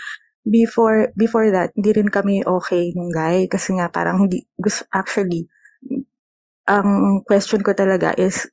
[0.47, 3.47] before, before that, hindi rin kami okay nung guy.
[3.47, 5.47] Kasi nga, parang hindi, gusto, actually,
[6.67, 8.49] ang question ko talaga is,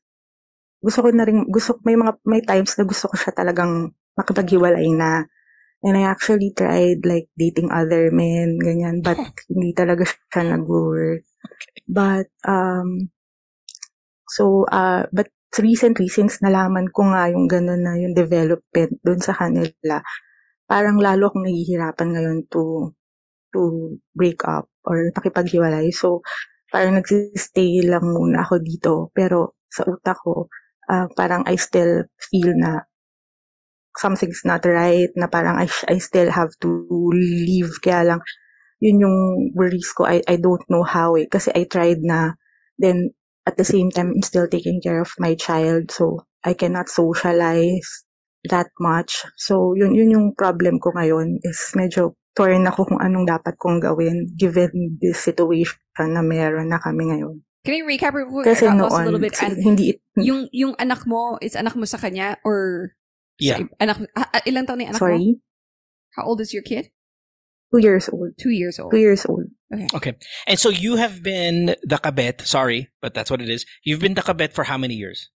[0.82, 4.90] gusto ko na rin, gusto, may mga, may times na gusto ko siya talagang makipaghiwalay
[4.94, 5.26] na.
[5.80, 9.16] And I actually tried like dating other men, ganyan, but
[9.52, 11.29] hindi talaga siya nag-work.
[11.88, 13.10] But, um,
[14.36, 15.28] so, uh, but
[15.60, 20.00] recently, since nalaman ko nga yung gano'n na yung development doon sa kanila,
[20.70, 22.94] parang lalo akong nahihirapan ngayon to,
[23.54, 23.62] to
[24.16, 25.90] break up or pakipaghiwalay.
[25.94, 26.22] So,
[26.74, 28.94] parang nagsistay lang muna ako dito.
[29.16, 30.50] Pero sa utak ko,
[30.92, 32.84] ah, parang I still feel na
[33.98, 36.70] something's not right, na parang I, I still have to
[37.14, 37.70] leave.
[37.84, 38.22] Kaya lang,
[38.80, 39.18] yun yung
[39.56, 40.08] worries ko.
[40.08, 41.28] I, I don't know how eh.
[41.28, 42.36] Kasi I tried na,
[42.80, 43.12] then
[43.48, 45.92] at the same time, I'm still taking care of my child.
[45.92, 48.08] So, I cannot socialize
[48.48, 49.24] that much.
[49.36, 53.84] So, yun, yun yung problem ko ngayon is medyo torn ako kung anong dapat kong
[53.84, 57.44] gawin given this situation na meron na kami ngayon.
[57.68, 58.48] Can I recap real quick?
[58.48, 59.36] Kasi lost a noon, little bit.
[59.44, 62.92] And hindi, yung, yung anak mo, is anak mo sa kanya or
[63.40, 63.72] Yeah.
[63.80, 65.08] anak ah, ah, ilang taon na yung anak mo?
[65.16, 65.28] sorry,
[66.12, 66.92] How old is your kid?
[67.72, 68.32] Two years old.
[68.38, 68.92] Two years old.
[68.92, 69.46] Two years old.
[69.74, 69.88] Okay.
[69.94, 70.14] Okay.
[70.48, 73.66] And so you have been the kabet, sorry, but that's what it is.
[73.84, 75.30] You've been the kabet for how many years?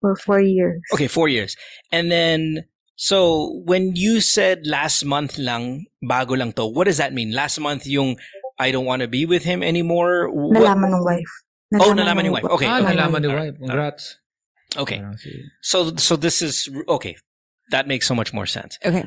[0.00, 0.80] For four years.
[0.94, 1.56] Okay, four years.
[1.92, 2.64] And then,
[2.96, 7.32] so when you said last month lang, bago lang to, what does that mean?
[7.32, 8.16] Last month yung
[8.58, 10.28] I don't want to be with him anymore?
[10.30, 11.32] What- Nalaman ng wife.
[11.80, 12.44] Oh, nalaman ni wife.
[12.44, 12.66] Okay.
[12.66, 12.96] ah, okay.
[12.96, 13.52] nalaman ni Alright.
[13.52, 13.60] wife.
[13.60, 14.18] Congrats.
[14.76, 15.02] Okay.
[15.62, 17.16] So, so this is, okay.
[17.70, 18.78] That makes so much more sense.
[18.84, 19.06] Okay.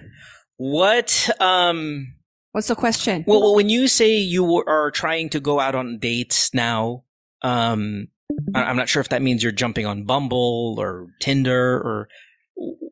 [0.58, 2.14] What, um,
[2.52, 3.26] What's the question?
[3.26, 7.04] Well, well, when you say you are trying to go out on dates now,
[7.42, 8.08] um,
[8.54, 12.08] I- I'm not sure if that means you're jumping on Bumble or Tinder or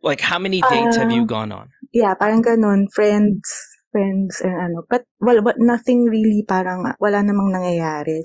[0.01, 1.69] like how many dates have you Uh, gone on?
[1.93, 2.89] Yeah, parang ganun.
[2.93, 3.45] Friends,
[3.91, 4.81] friends, and ano.
[4.89, 8.21] But, well, but nothing really parang, wala namang nangyayari.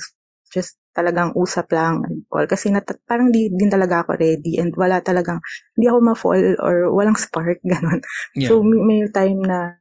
[0.52, 2.48] Just talagang usap lang and all.
[2.48, 5.36] Kasi nat- parang di din talaga ako ready and wala talagang,
[5.76, 8.00] hindi ako ma-fall or walang spark, ganun.
[8.32, 8.48] Yeah.
[8.48, 9.76] So, may, may time na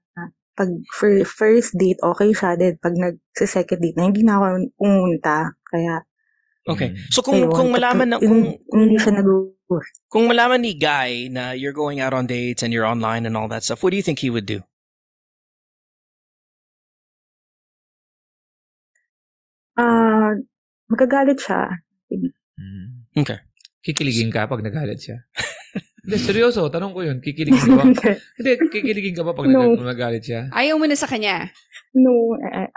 [0.56, 2.60] pag for first date, okay siya.
[2.60, 4.46] Then, pag nag-second date na, hindi na ako
[4.76, 5.56] pumunta.
[5.68, 6.04] Kaya,
[6.68, 7.00] okay.
[7.12, 7.52] So kung ayun.
[7.52, 9.28] kung malaman na kung, Hin- hindi siya nag
[10.08, 13.50] kung malaman ni Guy na you're going out on dates and you're online and all
[13.50, 14.62] that stuff, what do you think he would do?
[19.78, 20.32] Ah,
[20.88, 21.70] magagalit siya.
[22.56, 23.06] Mm.
[23.16, 23.40] Okay.
[23.82, 25.18] Kikiligin ka pag nagalit siya.
[26.06, 26.70] Hindi, seryoso.
[26.70, 27.18] Tanong ko yun.
[27.18, 27.86] Kikiligin ka ba?
[28.38, 29.74] Hindi, kikiligin ka ba pag No.
[29.74, 30.54] nag- nagalit siya?
[30.54, 31.50] Ayaw mo na sa kanya.
[31.98, 32.70] No, eh,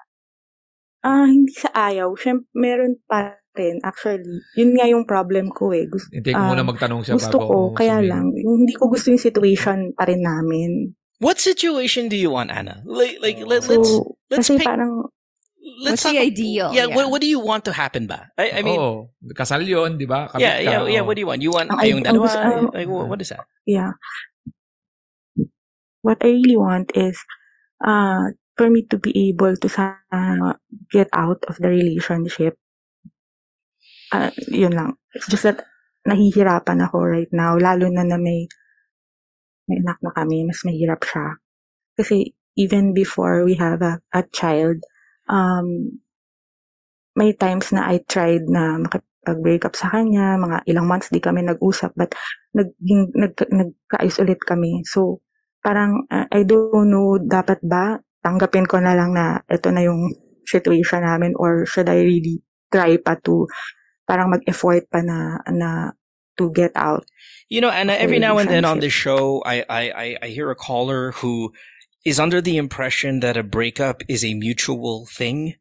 [1.02, 2.16] ah, hindi sa ayaw.
[2.16, 3.82] Siyempre, meron pa rin.
[3.82, 5.84] Actually, yun nga yung problem ko eh.
[5.84, 8.08] Gusto, Hindi ko Ah, muna magtanong siya gusto bago ko, kaya sabihin.
[8.08, 10.70] lang, yung hindi ko gusto yung situation pa rin namin.
[11.18, 12.80] What situation do you want, Anna?
[12.86, 13.90] Like, like let, So, let's
[14.30, 14.68] let's kasi pick.
[14.70, 15.10] parang,
[15.78, 16.68] Let's What's the talk- ideal?
[16.72, 16.96] Yeah, Yeah.
[16.96, 18.32] What, what do you want to happen ba?
[18.40, 19.12] I, I mean, Oo.
[19.36, 20.26] kasal yun, di ba?
[20.32, 21.02] Kabit yeah, ka, yeah, yeah.
[21.02, 21.06] oo.
[21.06, 21.40] What do you want?
[21.44, 22.24] You want Ang- kayong dalawa?
[22.24, 23.44] gusto- ang- Like, what, is that?
[23.68, 23.92] yeah.
[26.02, 27.18] What I really want is,
[27.84, 30.58] uh, for me to be able to sana
[30.90, 32.58] get out of the relationship.
[34.10, 34.96] Ah, yun lang.
[35.14, 35.62] It's just that,
[36.08, 38.48] nahihirapan ako right now, lalo na na may,
[39.68, 41.36] may anak na kami, mas mahirap siya.
[41.98, 44.80] Kasi, even before we have a, a child,
[45.28, 46.00] um,
[47.16, 51.44] may times na I tried na makipag-break up sa kanya, mga ilang months di kami
[51.44, 52.14] nag-usap, but
[52.54, 54.82] naging, nag, nagkaayos ulit kami.
[54.86, 55.20] So,
[55.60, 60.14] parang, uh, I don't know, dapat ba, tanggapin ko na lang na ito na yung
[60.46, 62.40] situation namin or should I really
[62.72, 63.46] try pa to,
[64.06, 65.92] parang mag-effort pa na, na,
[66.38, 67.04] to get out.
[67.50, 70.54] You know, Anna, every now and then on this show, I, I, I hear a
[70.54, 71.52] caller who
[72.04, 75.54] is under the impression that a breakup is a mutual thing.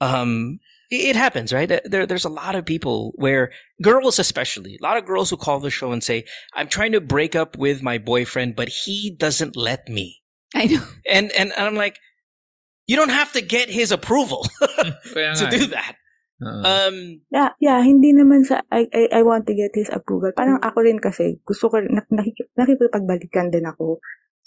[0.00, 0.58] Um,
[0.90, 1.68] it it happens, right?
[1.84, 5.60] There, there's a lot of people where girls, especially, a lot of girls who call
[5.60, 6.24] the show and say,
[6.54, 10.22] I'm trying to break up with my boyfriend, but he doesn't let me.
[10.54, 10.84] I know.
[11.08, 11.98] And, and I'm like,
[12.86, 15.72] you don't have to get his approval to do eh.
[15.72, 15.96] that.
[16.42, 16.62] Oo.
[16.66, 16.96] Um,
[17.32, 20.32] Yeah, yeah, hindi naman sa, I, I, I want to get his approval.
[20.36, 24.02] Parang ako rin kasi, gusto ko, rin- nak, nakik- nakikipagbalikan din ako.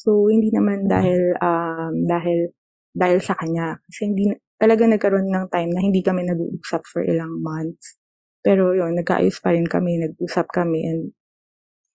[0.08, 2.56] So, hindi naman dahil, um, dahil,
[2.96, 3.76] dahil sa kanya.
[3.92, 8.00] Kasi hindi, talaga nagkaroon ng time na hindi kami nag-uusap for ilang months.
[8.40, 11.02] Pero yun, nagkaayos pa rin kami, nag-usap kami, and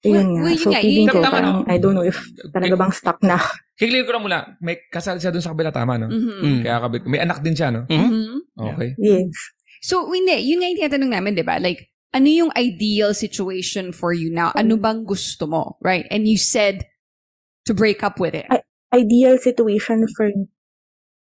[0.05, 0.43] yun Well, nga.
[0.45, 1.73] well, yun so, nga, feeling ko, Tama, parang, no?
[1.73, 2.21] I don't know if
[2.53, 3.41] talaga bang stuck na.
[3.81, 4.39] Kikiligin ko lang mula.
[4.61, 6.13] May kasal siya dun sa kabila, tama, no?
[6.13, 6.37] Mhm.
[6.45, 6.61] mm.
[6.69, 7.89] Kaya kabit, may anak din siya, no?
[7.89, 7.97] Mhm.
[8.13, 8.37] Mhm.
[8.77, 8.91] Okay.
[9.01, 9.33] Yes.
[9.81, 11.57] So, hindi, yun nga yung tinatanong namin, di ba?
[11.57, 14.53] Like, ano yung ideal situation for you now?
[14.53, 15.81] Ano bang gusto mo?
[15.81, 16.05] Right?
[16.13, 16.92] And you said
[17.67, 18.47] to break up with it.
[18.93, 20.31] Ideal situation for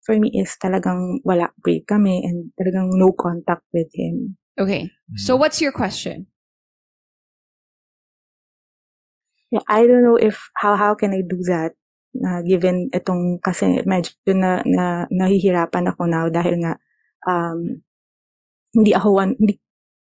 [0.08, 4.40] for me is talagang wala break kami and talagang no contact with him.
[4.56, 4.88] Okay.
[4.88, 5.18] Mm.
[5.20, 6.26] So, what's your question?
[9.52, 11.72] Yeah, I don't know if how how can I do that
[12.12, 16.76] na given itong kasi medyo na, na nahihirapan ako now dahil nga
[17.24, 17.84] um
[18.76, 19.56] hindi ako one hindi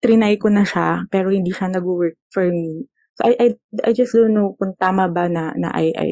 [0.03, 2.87] trinay ko na siya pero hindi siya nag-work for me.
[3.21, 3.49] So I I
[3.85, 6.09] I just don't know kung tama ba na na I I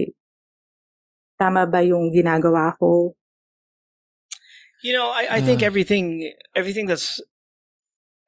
[1.41, 3.17] tama ba yung ginagawa ko.
[4.83, 5.67] You know, I, I think Ah.
[5.67, 7.21] everything everything that's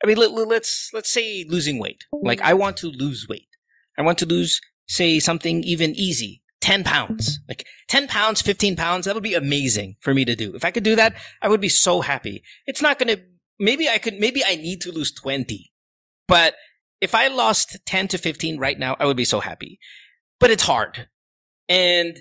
[0.05, 2.05] I mean, let, let- let's let's say losing weight.
[2.13, 3.49] Like I want to lose weight.
[3.97, 7.39] I want to lose, say, something even easy, ten pounds.
[7.49, 9.05] Like ten pounds, fifteen pounds.
[9.07, 10.55] That would be amazing for me to do.
[10.57, 12.43] If I could do that, I would be so happy.
[12.67, 13.23] It's not going to.
[13.61, 14.19] Maybe I could.
[14.19, 15.73] Maybe I need to lose twenty,
[16.27, 16.55] but
[17.03, 19.79] if I lost ten to fifteen right now, I would be so happy.
[20.39, 21.09] But it's hard,
[21.69, 22.17] and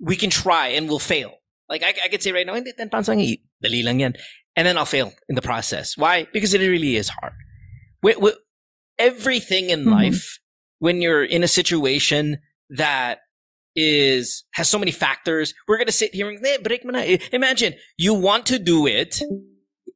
[0.00, 1.32] we can try and we'll fail.
[1.68, 4.14] Like I, I could say right now, hindi 10 pounds lang i- dali lang yan.
[4.56, 5.96] And then I'll fail in the process.
[5.96, 6.26] Why?
[6.32, 7.32] Because it really is hard.
[8.02, 8.36] Wi- wi-
[8.98, 9.90] everything in Mhm.
[9.90, 10.38] life,
[10.80, 13.20] when you're in a situation that
[13.74, 17.00] is, has so many factors, we're going to sit here and, eh, break mo na.
[17.32, 19.22] Imagine, you want to do it.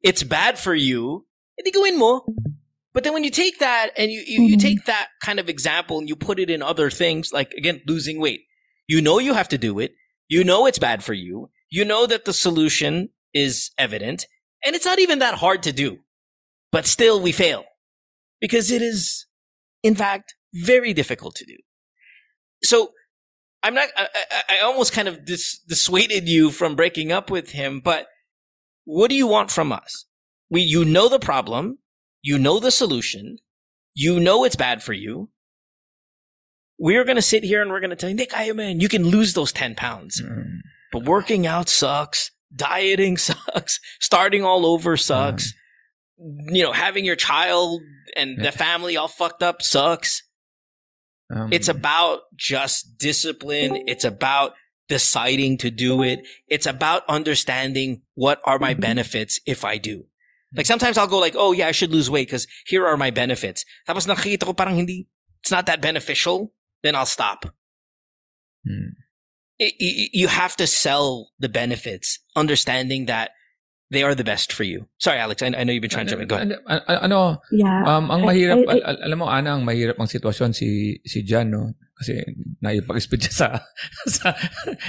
[0.01, 1.27] It's bad for you.
[1.57, 2.25] Hindi gawin mo.
[2.97, 4.59] But then when you take that and you, you, you Mhm.
[4.59, 8.19] take that kind of example and you put it in other things, like again, losing
[8.19, 8.41] weight,
[8.87, 9.93] you know you have to do it.
[10.29, 11.51] You know it's bad for you.
[11.69, 14.25] You know that the solution is evident
[14.65, 15.99] and it's not even that hard to do,
[16.71, 17.65] but still we fail
[18.41, 19.27] because it is,
[19.83, 21.57] in fact, very difficult to do.
[22.63, 22.93] So
[23.61, 27.51] I'm not, I, I, I almost kind of dis, dissuaded you from breaking up with
[27.51, 28.07] him, but
[28.85, 30.05] what do you want from us?
[30.49, 31.77] We, you know the problem.
[32.21, 33.37] You know the solution.
[33.93, 35.29] You know it's bad for you.
[36.79, 38.89] We're going to sit here and we're going to tell you, Nick, I man, you
[38.89, 40.59] can lose those 10 pounds, Mm.
[40.91, 42.31] but working out sucks.
[42.55, 43.79] Dieting sucks.
[43.99, 45.53] Starting all over sucks.
[46.19, 47.81] You know, having your child
[48.15, 50.23] and the family all fucked up sucks.
[51.33, 53.83] Um, It's about just discipline.
[53.87, 54.53] It's about
[54.87, 56.25] deciding to do it.
[56.47, 60.05] It's about understanding what are my benefits if I do.
[60.55, 63.11] Like sometimes I'll go like, oh yeah, I should lose weight because here are my
[63.11, 63.65] benefits.
[63.87, 65.07] Tapos nakikita ko parang hindi,
[65.43, 66.53] it's not that beneficial.
[66.83, 67.45] Then I'll stop.
[68.67, 68.93] mm.
[69.59, 73.31] I- I- you have to sell the benefits, understanding that
[73.89, 74.85] they are the best for you.
[74.99, 75.41] Sorry, Alex.
[75.41, 76.27] I, I know you've been trying to jump in.
[76.27, 76.53] Go ahead.
[76.67, 77.19] Ano, ano, ano,
[77.51, 77.81] Yeah.
[77.87, 80.53] um, ang I- mahirap, I- I- al- al- alam mo, Anna, ang mahirap ang sitwasyon
[80.53, 81.73] si, si Jan, no?
[81.97, 82.13] Kasi
[82.61, 83.47] naipag-spit siya sa,
[84.15, 84.29] sa,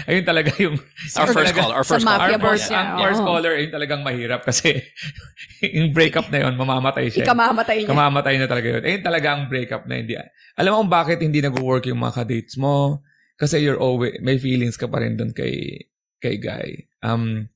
[0.05, 0.77] ayun talaga yung,
[1.17, 1.73] Our first talaga- call.
[1.73, 2.21] Our first call.
[2.21, 4.85] Our first, niya, ang first caller, ayun talagang mahirap kasi
[5.79, 7.25] yung breakup na yun, mamamatay siya.
[7.25, 7.89] Ikamamatay niya.
[7.89, 8.83] Kamamatay na talaga yun.
[8.85, 10.15] Ayun talaga ang breakup na hindi.
[10.55, 13.01] Alam mo kung bakit hindi nag-work yung mga dates mo?
[13.39, 15.89] Kasi you're always, may feelings ka pa rin doon kay,
[16.19, 16.93] kay Guy.
[17.01, 17.49] Um,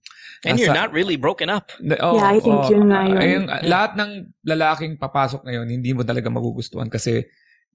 [0.42, 1.70] And you're not really broken up.
[1.78, 3.14] na- oh, Yeah, I think oh, yun nga yun.
[3.14, 4.10] ayun, lahat ng
[4.42, 7.26] lalaking papasok ngayon, hindi mo talaga magugustuhan kasi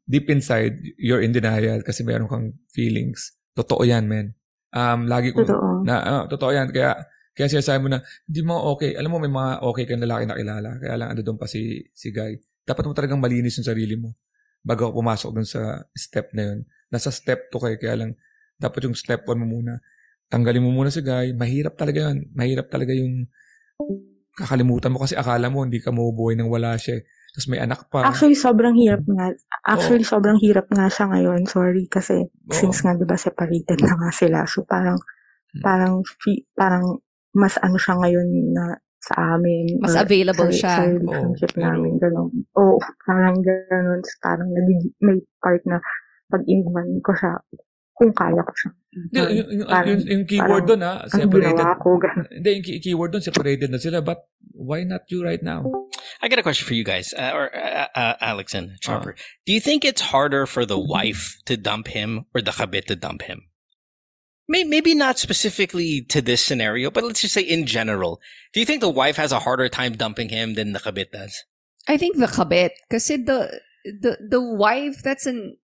[0.08, 3.36] deep inside, you're in denial kasi meron kang feelings.
[3.54, 4.34] Totoo yan, man.
[4.72, 5.84] Um, lagi kong, Totoo.
[5.84, 6.72] na, ah, totoo yan.
[6.72, 6.96] Kaya,
[7.36, 8.96] kaya sinasabi mo na, hindi mo okay.
[8.96, 10.70] Alam mo, may mga okay kang lalaki na kilala.
[10.80, 12.40] Kaya lang, ano doon pa si, si Guy.
[12.64, 14.16] Dapat mo talagang malinis yung sarili mo
[14.64, 16.60] bago ka pumasok dun sa step na yun.
[16.92, 17.76] Nasa step 2 kayo.
[17.80, 18.12] Kaya lang,
[18.58, 19.80] dapat yung step 1 mo muna.
[20.28, 21.36] Tanggalin mo muna si Guy.
[21.36, 22.28] Mahirap talaga yun.
[22.36, 23.28] Mahirap talaga yung
[24.38, 27.02] kakalimutan mo kasi akala mo hindi ka mabubuhay nang wala siya.
[27.38, 28.02] Tapos may anak pa.
[28.02, 29.30] Actually, sobrang hirap nga.
[29.62, 31.46] Actually, sobrang hirap nga siya ngayon.
[31.46, 31.86] Sorry.
[31.86, 34.42] Kasi, since nga, di ba, separated na nga sila.
[34.50, 34.98] So, parang,
[35.54, 35.62] Hmm.
[35.62, 36.98] parang, fi- parang,
[37.32, 39.78] mas ano siya ngayon na sa amin.
[39.78, 40.74] Mas or available sa, siya.
[40.74, 41.92] Sa relationship pero- namin.
[42.02, 42.30] Ganun.
[42.58, 42.76] Oo,
[43.06, 44.02] parang ganun.
[44.18, 45.78] Parang nagig- may part na
[46.28, 47.38] pag iniwan ko siya,
[47.94, 48.72] kung kaya ko siya.
[48.90, 51.54] Hindi, yung, yung, Parang- yung, yung keyword parang doon ha, Ang separated.
[51.54, 52.28] ginawa ko, ganun.
[52.34, 53.98] Hindi, yung key- keyword doon, separated na sila.
[54.02, 54.20] But
[54.52, 55.62] why not you right now?
[56.22, 59.16] I got a question for you guys, uh, or uh, uh, Alex and Chopper.
[59.46, 62.96] Do you think it's harder for the wife to dump him or the kabit to
[62.96, 63.44] dump him?
[64.50, 68.22] Maybe not specifically to this scenario, but let's just say in general.
[68.54, 71.44] Do you think the wife has a harder time dumping him than the kabit does?
[71.88, 72.72] I think the kabit.
[72.90, 75.58] Kasi the, the, the wife, that's an,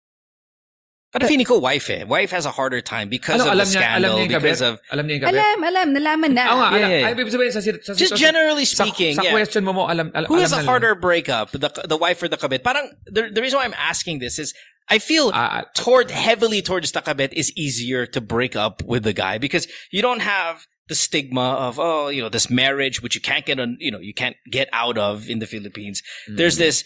[1.12, 2.04] But feeling ko wife eh.
[2.06, 4.28] Wife has a harder time because Ano, of alam the niya, alam scandal, niya yung
[4.32, 5.36] because of Alam niya yung kabit?
[5.36, 6.44] alam, alam, nalaman na.
[6.48, 6.90] Oo nga, Yeah, alam.
[6.92, 7.08] yeah, yeah.
[7.08, 9.16] Ay, ibig sabihin, sa, sa, just sa, generally speaking.
[9.20, 9.36] sa yeah.
[9.36, 12.24] question mo mo, alam, alam Who has alam a na harder breakup, the the wife
[12.24, 12.64] or the kabit?
[12.64, 14.56] Parang the, the reason why I'm asking this is
[14.88, 19.14] I feel ah, toward heavily towards the kabit is easier to break up with the
[19.14, 23.22] guy because you don't have the stigma of oh you know this marriage which you
[23.22, 26.04] can't get on you know you can't get out of in the Philippines.
[26.28, 26.68] There's mm.
[26.68, 26.84] this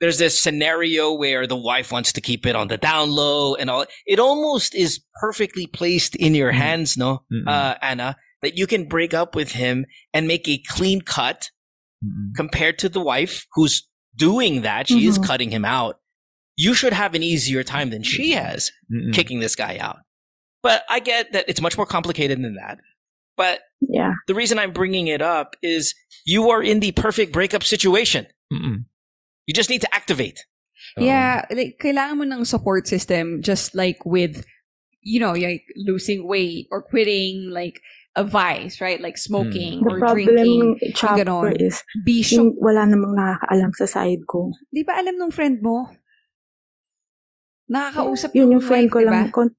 [0.00, 3.68] there's this scenario where the wife wants to keep it on the down low and
[3.70, 3.84] all.
[4.06, 6.56] It almost is perfectly placed in your Mm.
[6.56, 9.84] hands, no, uh, Anna, that you can break up with him
[10.14, 11.50] and make a clean cut
[12.04, 12.34] Mm-mm.
[12.34, 13.86] compared to the wife who's
[14.16, 14.88] doing that.
[14.88, 15.26] She is Mhm.
[15.26, 16.00] cutting him out.
[16.56, 18.70] You should have an easier time than she has
[19.12, 19.98] kicking this guy out.
[20.62, 22.78] But I get that it's much more complicated than that.
[23.36, 24.12] But Yeah.
[24.26, 25.94] the reason I'm bringing it up is
[26.26, 28.26] you are in the perfect breakup situation.
[28.52, 28.84] Mm-mm.
[29.50, 30.46] You just need to activate.
[30.94, 31.02] Oo.
[31.02, 34.46] Yeah, like, kailangan mo ng support system just like with,
[35.02, 37.82] you know, like losing weight or quitting, like,
[38.18, 38.98] a vice, right?
[38.98, 40.94] Like smoking The or problem drinking.
[40.98, 41.54] chopper ganon.
[41.62, 42.42] is Bisyo.
[42.42, 44.50] yung wala namang nakakaalam sa side ko.
[44.66, 45.86] Di ba alam nung friend mo?
[47.70, 49.30] Nakakausap Yun nung yung friend wife, ko lang.
[49.30, 49.54] Kon-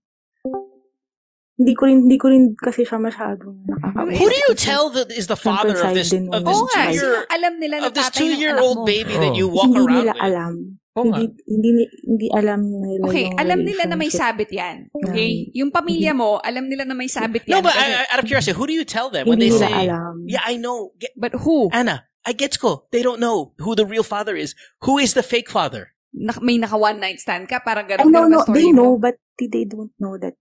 [1.62, 4.18] hindi ko rin hindi ko rin kasi siya masyadong nakakausap.
[4.18, 6.98] Who do you tell that is the father of this of this Oo nga, two
[6.98, 8.86] sino year alam nila na of this tatay two ng year anak old mo?
[8.90, 9.40] baby that Oh.
[9.40, 10.26] you walk hindi around nila with?
[10.26, 10.54] alam.
[10.92, 11.04] Nga.
[11.08, 11.70] hindi, hindi,
[12.04, 14.92] hindi alam nila Okay, alam nila na may sabit yan.
[14.92, 15.48] Okay?
[15.56, 17.64] Yung pamilya mo, alam nila na may sabit yan.
[17.64, 19.56] No, but I, I- out of curiosity, who do you tell them when Hindi they
[19.56, 20.14] nila say, alam.
[20.28, 21.72] "Yeah, I know, Get, but who?
[21.72, 22.92] Anna, I get ko.
[22.92, 24.52] They don't know who the real father is.
[24.84, 28.12] Who is the fake father?" Na, may naka one night stand ka, parang I gano'n
[28.12, 28.76] know, no, they mo.
[28.76, 30.36] know, but they don't know that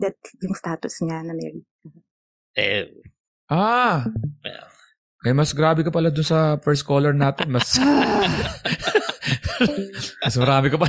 [0.00, 1.66] that yung status niya na married.
[2.56, 2.88] Eh,
[3.46, 4.08] Ah.
[4.42, 4.68] well,
[5.26, 7.50] Eh, mas grabe ka pala dun sa first caller natin.
[7.50, 7.74] Mas,
[10.22, 10.86] mas marami ka pa.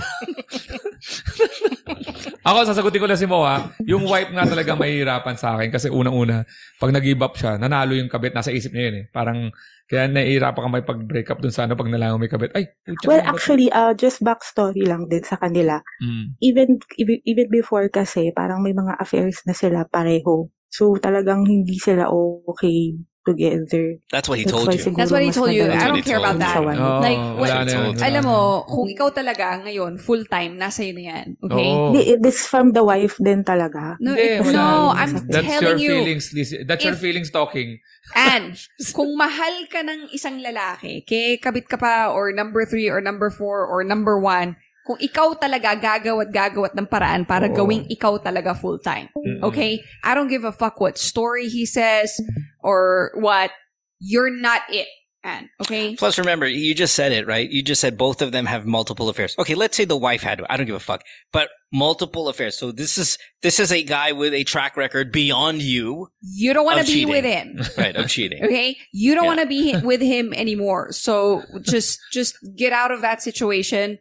[2.48, 3.72] Ako, sasagutin ko lang si Mo, ha.
[3.84, 6.48] Yung wife nga talaga mahihirapan sa akin kasi unang-una,
[6.80, 9.06] pag nag-give up siya, nanalo yung kabit, nasa isip niya yun eh.
[9.12, 9.52] Parang,
[9.88, 12.56] kaya nahihirapan ka may pag-break up dun sa ano, pag nalango may kabit.
[12.56, 13.30] Ay, putya Well, to?
[13.36, 15.80] actually, uh, just backstory lang din sa kanila.
[16.00, 16.26] Mm.
[16.39, 16.68] Even,
[17.00, 20.48] even even before kasi, parang may mga affairs na sila pareho.
[20.72, 22.12] So, talagang hindi sila
[22.48, 22.95] okay
[23.28, 23.99] together.
[24.07, 24.80] that's what he told you.
[24.95, 25.67] That's what he told you.
[25.67, 26.55] I don't care about that.
[26.63, 27.99] Oo, Like, wala what- na yan.
[27.99, 31.25] Alam mo, kung ikaw talaga ngayon, full-time, nasa iyo na yan.
[31.43, 31.67] Okay?
[31.67, 31.91] Oo.
[31.91, 33.99] Hindi, it is from the wife din talaga.
[33.99, 34.55] No, it- wala.
[34.55, 34.65] no,
[34.95, 35.93] I'm That's your telling you.
[35.99, 36.25] feelings.
[36.63, 37.84] That's your If- feelings talking.
[38.15, 38.55] And,
[38.95, 43.28] kung mahal ka ng isang lalaki, kay kabit ka pa, or number three, or number
[43.28, 44.55] four, or number one,
[44.88, 47.55] kung ikaw talaga gagawat gagawat ng paraan para Oo.
[47.59, 49.11] gawing ikaw talaga full-time.
[49.11, 49.43] Mm-mm.
[49.43, 49.83] Okay?
[50.07, 52.15] I don't give a fuck what story he says,
[52.63, 53.51] or what.
[53.99, 54.85] You're not it,
[55.25, 55.49] Anne.
[55.59, 55.95] Okay?
[55.97, 57.49] Plus, remember, you just said it, right?
[57.49, 59.33] You just said both of them have multiple affairs.
[59.39, 61.01] Okay, let's say the wife had, I don't give a fuck,
[61.33, 62.55] but multiple affairs.
[62.57, 66.07] So this is, this is a guy with a track record beyond you.
[66.21, 67.09] You don't want to Of be cheating.
[67.09, 67.59] with him.
[67.77, 68.45] Right, of cheating.
[68.45, 68.77] Okay?
[68.93, 69.33] You don't Yeah.
[69.33, 70.93] want to be hi- with him anymore.
[70.93, 73.97] So just just get out of that situation.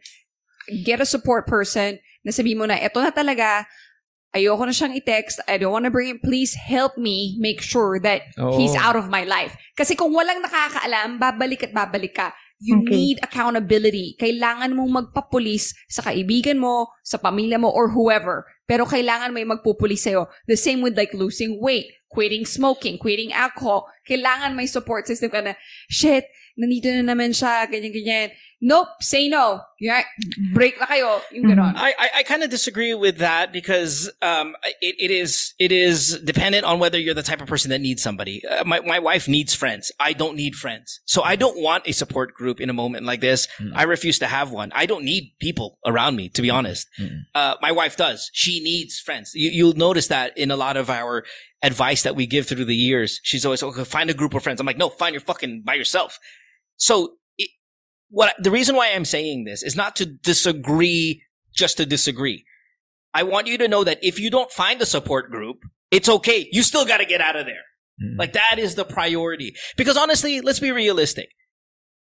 [0.85, 1.99] Get a support person.
[2.27, 3.64] Nasabi mo na, eto na talaga.
[4.35, 5.41] Ayoko na siyang i-text.
[5.49, 6.21] I don't want to bring him.
[6.21, 8.59] Please help me make sure that Oo.
[8.59, 9.57] he's out of my life.
[9.79, 12.35] Kasi kung walang nakakaalam, babalik at babalik ka.
[12.57, 12.89] You Okay.
[12.93, 14.17] need accountability.
[14.17, 18.49] Kailangan mong magpapulis sa kaibigan mo, sa pamilya mo, or whoever.
[18.64, 20.29] Pero kailangan may magpupulis sa'yo.
[20.49, 23.89] The same with like losing weight, quitting smoking, quitting alcohol.
[24.09, 25.53] Kailangan may support system ka na,
[25.93, 26.25] shit,
[26.57, 28.33] nandito na naman siya, ganyan-ganyan.
[28.67, 29.61] Nope, say no.
[29.79, 30.03] Yeah,
[30.53, 31.21] break na kayo.
[31.31, 31.75] Yung ganon.
[31.77, 36.19] I, I, I kind of disagree with that because um, it, it is it is
[36.25, 38.43] dependent on whether you're the type of person that needs somebody.
[38.45, 39.93] Uh, my my wife needs friends.
[40.01, 43.21] I don't need friends, so I don't want a support group in a moment like
[43.21, 43.47] this.
[43.61, 43.71] Mm.
[43.77, 44.73] I refuse to have one.
[44.75, 46.89] I don't need people around me, to be honest.
[46.99, 47.21] Mm.
[47.37, 48.33] Uh, my wife does.
[48.33, 49.31] She needs friends.
[49.33, 51.23] You, you'll notice that in a lot of our
[51.62, 53.21] advice that we give through the years.
[53.23, 53.85] She's always okay.
[53.85, 54.59] Find a group of friends.
[54.59, 56.19] I'm like, no, find your fucking by yourself.
[56.79, 57.11] So it,
[58.09, 61.23] what the reason why I'm saying this is not to disagree
[61.55, 62.45] just to disagree.
[63.15, 66.49] I want you to know that if you don't find a support group, it's okay.
[66.53, 67.63] You still got to get out of there.
[68.03, 68.19] Mm.
[68.19, 69.55] Like that is the priority.
[69.77, 71.31] Because honestly, let's be realistic.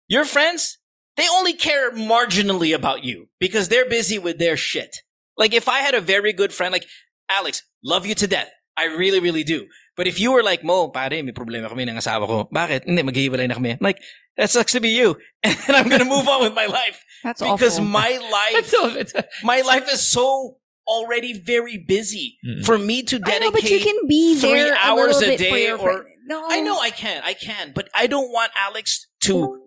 [0.09, 0.79] Your friends,
[1.17, 4.97] they only care marginally about you because they're busy with their shit.
[5.37, 6.87] Like if I had a very good friend, like
[7.29, 8.51] Alex, love you to death.
[8.77, 9.67] I really, really do.
[9.97, 12.49] But if you were like, Mo, pare, may problema kami ng asawa ko.
[12.53, 12.87] Bakit?
[12.89, 13.71] Hindi, maghihiwalay na kami.
[13.73, 14.01] I'm like,
[14.37, 15.17] that sucks to be you.
[15.45, 17.05] And I'm going to move on with my life.
[17.23, 17.85] That's because awful.
[17.93, 19.13] my life,
[19.45, 20.57] my life is so
[20.89, 22.65] already very busy Mm.
[22.65, 23.41] for me to I dedicate.
[23.43, 26.05] know, but you can be three there hours a, a day or- friend.
[26.27, 26.41] No.
[26.49, 29.59] I know I can, I can, but I don't want Alex to,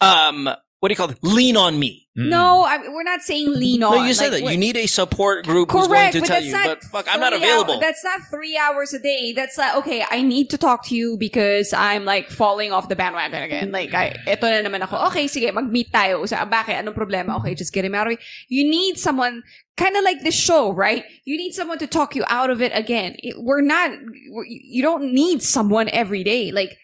[0.00, 0.44] um,
[0.80, 1.18] what do you call it?
[1.22, 2.05] Lean on me.
[2.16, 2.30] Mm.
[2.30, 3.92] No, I, we're not saying lean on.
[3.94, 6.26] No, you said Like, that you need a support group who's going Correct, to but
[6.26, 6.52] tell that's you.
[6.52, 7.74] not But fuck, I'm not three available.
[7.74, 9.32] hour- that's not three hours a day.
[9.36, 12.96] That's like, okay, I need to talk to you because I'm like falling off the
[12.96, 13.70] bandwagon again.
[13.70, 14.96] Like, I, eto na naman ako.
[15.12, 16.24] Okay, sige, mag-meet tayo.
[16.26, 16.80] Sa, bakit?
[16.80, 17.36] Anong problema?
[17.44, 18.20] Okay, just get him out of it.
[18.48, 19.42] You need someone,
[19.76, 21.04] kind of like this show, right?
[21.28, 23.16] You need someone to talk you out of it again.
[23.20, 23.90] It- we're not,
[24.32, 26.50] we're, you don't need someone every day.
[26.50, 26.78] Like,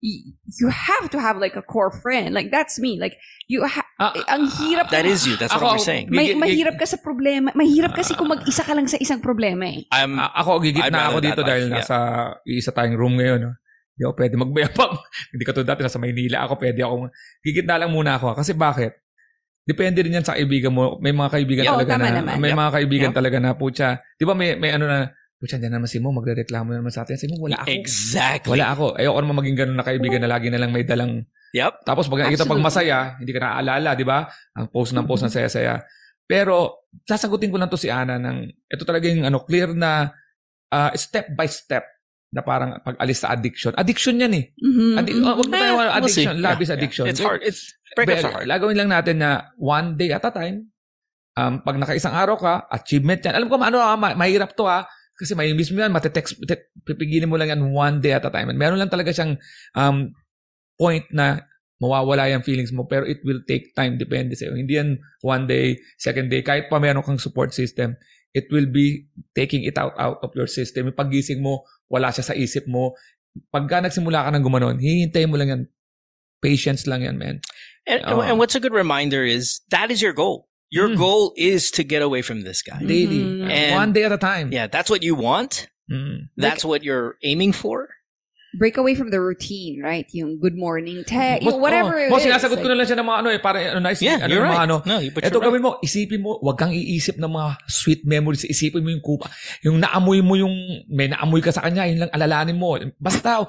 [0.00, 2.32] you have to have like a core friend.
[2.32, 2.96] Like, that's me.
[2.96, 5.36] Like, you ha- Ah, ang hirap that is you.
[5.36, 6.08] That's what Ako- we're saying.
[6.08, 7.52] may, mahirap ka sa problema.
[7.52, 9.84] Mahirap kasi kung mag-isa ka lang sa isang problema eh.
[9.92, 11.84] I'm, A- ako, gigit na ako dito dahil yeah.
[11.84, 11.96] nasa
[12.48, 13.44] isa tayong room ngayon.
[13.44, 13.52] No?
[13.92, 14.92] Hindi ako pwede magbayabang.
[15.36, 16.94] Hindi ka to dati, nasa Maynila ako, pwede ako.
[17.44, 18.32] Gigit na lang muna ako.
[18.32, 18.96] Kasi bakit?
[19.68, 20.96] Depende rin yan sa kaibigan mo.
[21.04, 22.40] May mga kaibigan Oo, talaga na, naman.
[22.40, 22.58] may Yep.
[22.58, 23.18] mga kaibigan Yep.
[23.20, 26.68] talaga na, putya, di ba may, may ano na, putya, dyan naman si Mo, magre-reklamo
[26.68, 27.16] na naman sa atin.
[27.16, 27.72] Si Mo, wala ako.
[27.72, 28.52] exactly.
[28.52, 28.84] Wala ako.
[28.94, 31.82] Ayoko naman maging ganun na kaibigan na lagi na lang may dalang Yep.
[31.82, 34.22] tapos pag nakikita pag masaya, hindi ka naaalala, di ba?
[34.54, 35.82] Ang post ng post ng saya-saya.
[36.22, 40.14] Pero, sasagutin ko lang to si Ana ng, ito talaga yung ano, clear na
[40.70, 41.82] ah, step by step
[42.30, 43.74] na parang pag-alis sa addiction.
[43.74, 44.54] Addiction yan eh.
[44.54, 46.34] Mhm, Addi- oh, wag mo tayo Eh, we'll addiction.
[46.38, 46.76] Love Yeah, is yeah.
[46.78, 47.04] addiction.
[47.10, 47.40] It's hard.
[47.42, 48.46] It's breakups are hard.
[48.46, 50.70] Lagawin lang natin na one day at a time.
[51.34, 53.34] Um, pag nakaisang araw ka, achievement yan.
[53.34, 54.86] Alam ko, ano, ah, ma- mahirap to ha.
[55.20, 58.32] Kasi may miss mo yan, matetext, te- pipigilin mo lang yan one day at a
[58.32, 58.48] time.
[58.48, 59.36] And meron lang talaga siyang
[59.76, 60.16] um,
[60.80, 61.44] point na
[61.80, 64.52] mawawala yung feelings mo pero it will take time depende sa'yo.
[64.56, 66.44] Hindi yan one day, second day.
[66.44, 67.96] Kahit pa meron kang support system,
[68.36, 70.92] it will be taking it out out of your system.
[70.92, 72.92] Yung pagising mo, wala siya sa isip mo.
[73.48, 75.62] Pagka nagsimula ka ng gumanon, hihintayin mo lang yan.
[76.40, 77.40] Patience lang yan, man.
[77.88, 78.20] And, Oh.
[78.20, 80.49] and what's a good reminder is that is your goal.
[80.70, 80.96] Your Mm.
[81.02, 82.78] goal is to get away from this guy.
[82.78, 83.26] Daily.
[83.26, 83.50] Mhm.
[83.50, 84.54] And- one day at a time.
[84.54, 85.66] Yeah, that's what you want.
[85.90, 86.30] Mm.
[86.38, 87.90] That's what you're aiming for.
[88.54, 90.06] Break away from the routine, right?
[90.10, 92.26] Yung good morning text, yung whatever oh, it mo, is.
[92.26, 94.30] sinasagot ko Like, na lang siya ng mga ano eh, para ano, nice, Yeah, ano,
[94.30, 94.66] you're right.
[94.66, 94.82] ano.
[94.82, 95.46] No, you, but Ito right.
[95.50, 98.42] gawin mo, isipin mo, wag kang iisip ng mga sweet memories.
[98.42, 99.30] Isipin mo yung kupa.
[99.62, 100.54] Yung naamoy mo yung,
[100.90, 102.74] may naamoy ka sa kanya, yun lang alalanin mo.
[102.98, 103.46] Basta,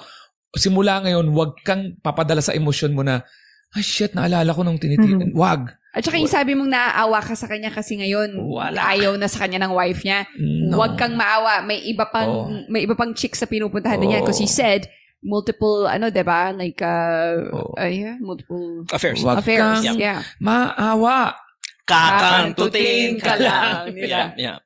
[0.53, 3.25] simula ngayon, wag kang papadala sa emosyon mo na,
[3.73, 5.33] ay shit, naalala ko nung tinitigan.
[5.33, 5.37] Mhm.
[5.37, 5.80] Wag.
[5.91, 8.79] At saka yung sabi mong naaawa ka sa kanya kasi ngayon Wala.
[8.95, 10.23] ayaw na sa kanya ng wife niya.
[10.39, 10.79] No.
[10.79, 11.59] Huwag kang maawa.
[11.61, 12.63] May iba pang Oo.
[12.71, 14.87] may iba pang chicks sa pinupuntahan na niya because he said
[15.19, 16.55] multiple ano 'di ba?
[16.55, 17.75] Like uh, Oo.
[17.75, 19.19] uh, yeah, multiple Affairs.
[19.19, 19.83] Wag affairs.
[19.83, 20.23] kang Yeah.
[20.39, 21.35] maawa.
[21.83, 23.91] Kakantutin ka lang.
[23.91, 24.07] Yeah.
[24.07, 24.57] Yeah, yeah.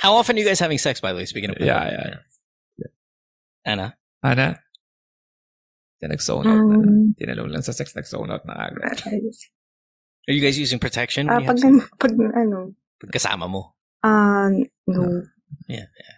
[0.00, 2.88] How often are you guys having sex, by the way, speaking of Yeah, yeah.
[3.62, 3.94] Anna?
[4.24, 4.58] Ana?
[6.02, 6.74] Di nag-zone out na.
[6.82, 8.98] Um, Tinalong lang sa sex, nag-zone out na agad.
[10.28, 11.26] Are you guys using protection?
[11.26, 11.58] ah, you pag,
[12.02, 12.74] pag, ano,
[13.10, 13.74] Kasama mo.
[14.06, 14.50] ah,
[14.86, 15.26] no.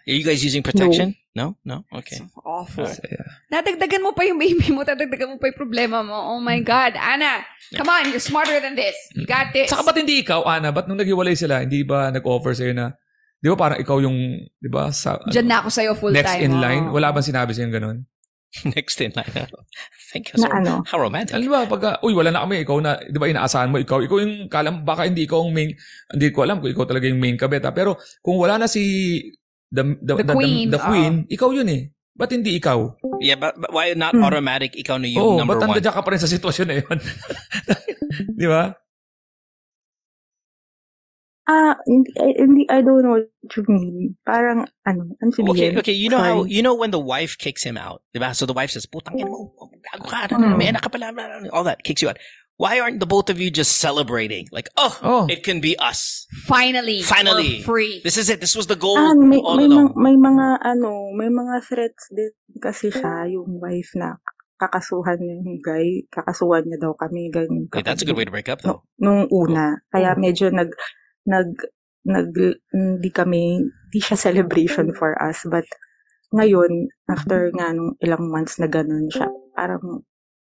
[0.05, 1.17] Are you guys using protection?
[1.35, 1.57] No?
[1.65, 1.83] No?
[1.91, 2.21] Okay.
[2.21, 2.87] So awful.
[2.87, 3.25] So, yeah.
[3.51, 6.15] Nadagdagan mo pa yung baby mo, dadagdagan mo pa yung problema mo.
[6.15, 6.95] Oh my God.
[6.95, 7.43] Anna,
[7.73, 8.95] come on, you're smarter than this.
[9.17, 9.73] You got this.
[9.73, 10.71] Saka ba't hindi ikaw, Ana?
[10.71, 12.95] Ba't nung naghiwalay sila, hindi ba nag-offer sa'yo na,
[13.41, 16.39] di ba parang ikaw yung, di ba, sa, ano, Diyan na ako sa'yo full next
[16.39, 16.45] time.
[16.45, 16.61] in oh.
[16.61, 16.85] line?
[16.93, 18.05] Wala bang sinabi sa'yo ganun?
[18.75, 19.27] Next in line.
[20.13, 20.39] Thank you.
[20.39, 20.73] Na So, ano?
[20.87, 21.35] how romantic.
[21.35, 24.17] Alam ba, pagka, uy, wala na kami, ikaw na, di ba, inaasahan mo, ikaw, ikaw
[24.21, 25.75] yung, kalam, baka hindi ikaw ang main,
[26.11, 29.19] hindi ko alam kung ikaw talaga yung main kabeta, pero kung wala na si,
[29.67, 31.91] the, the, The queen, the, queen, ikaw yun eh.
[32.15, 32.79] Ba't hindi ikaw?
[33.19, 34.23] Yeah, but, but why not Hmm.
[34.23, 35.83] automatic ikaw na yung Oo, number ba't one?
[35.83, 36.97] nandiyan ka pa rin sa sitwasyon na yun?
[38.39, 38.71] di ba?
[41.45, 44.17] Ah, hindi, I, hindi, I don't know what you mean.
[44.25, 45.77] Parang, ano, ano Okay, sabihin?
[45.77, 45.93] okay.
[45.93, 48.33] You know how you know when the wife kicks him out, diba?
[48.33, 49.53] So the wife says, "Putang ina mo,
[49.93, 50.57] gago ka, Mm.
[50.57, 52.17] may anak ka pala, blah, blah, blah," all that kicks you out.
[52.57, 54.47] Why aren't the both of you just celebrating?
[54.49, 55.23] Like, oh, Oh.
[55.29, 56.23] it can be us.
[56.47, 57.03] Finally.
[57.03, 57.61] Finally.
[57.61, 57.99] For free.
[58.01, 58.39] This is it.
[58.39, 59.91] This was the goal Ah, may, all may, along.
[59.91, 62.31] mga, may mga, ano, may mga threats din
[62.63, 64.15] kasi siya, yung wife na
[64.55, 67.67] kakasuhan niya yung guy, kakasuhan niya daw kami, ganyan.
[67.75, 68.87] Wait, that's a good way to break up, though.
[69.03, 69.83] Nung una.
[69.91, 70.71] Kaya medyo nag,
[71.25, 71.49] nag,
[72.05, 72.31] nag,
[72.71, 75.41] hindi kami, hindi siya celebration for us.
[75.45, 75.65] But,
[76.31, 80.03] ngayon, after nga nung ilang months na ganun siya, parang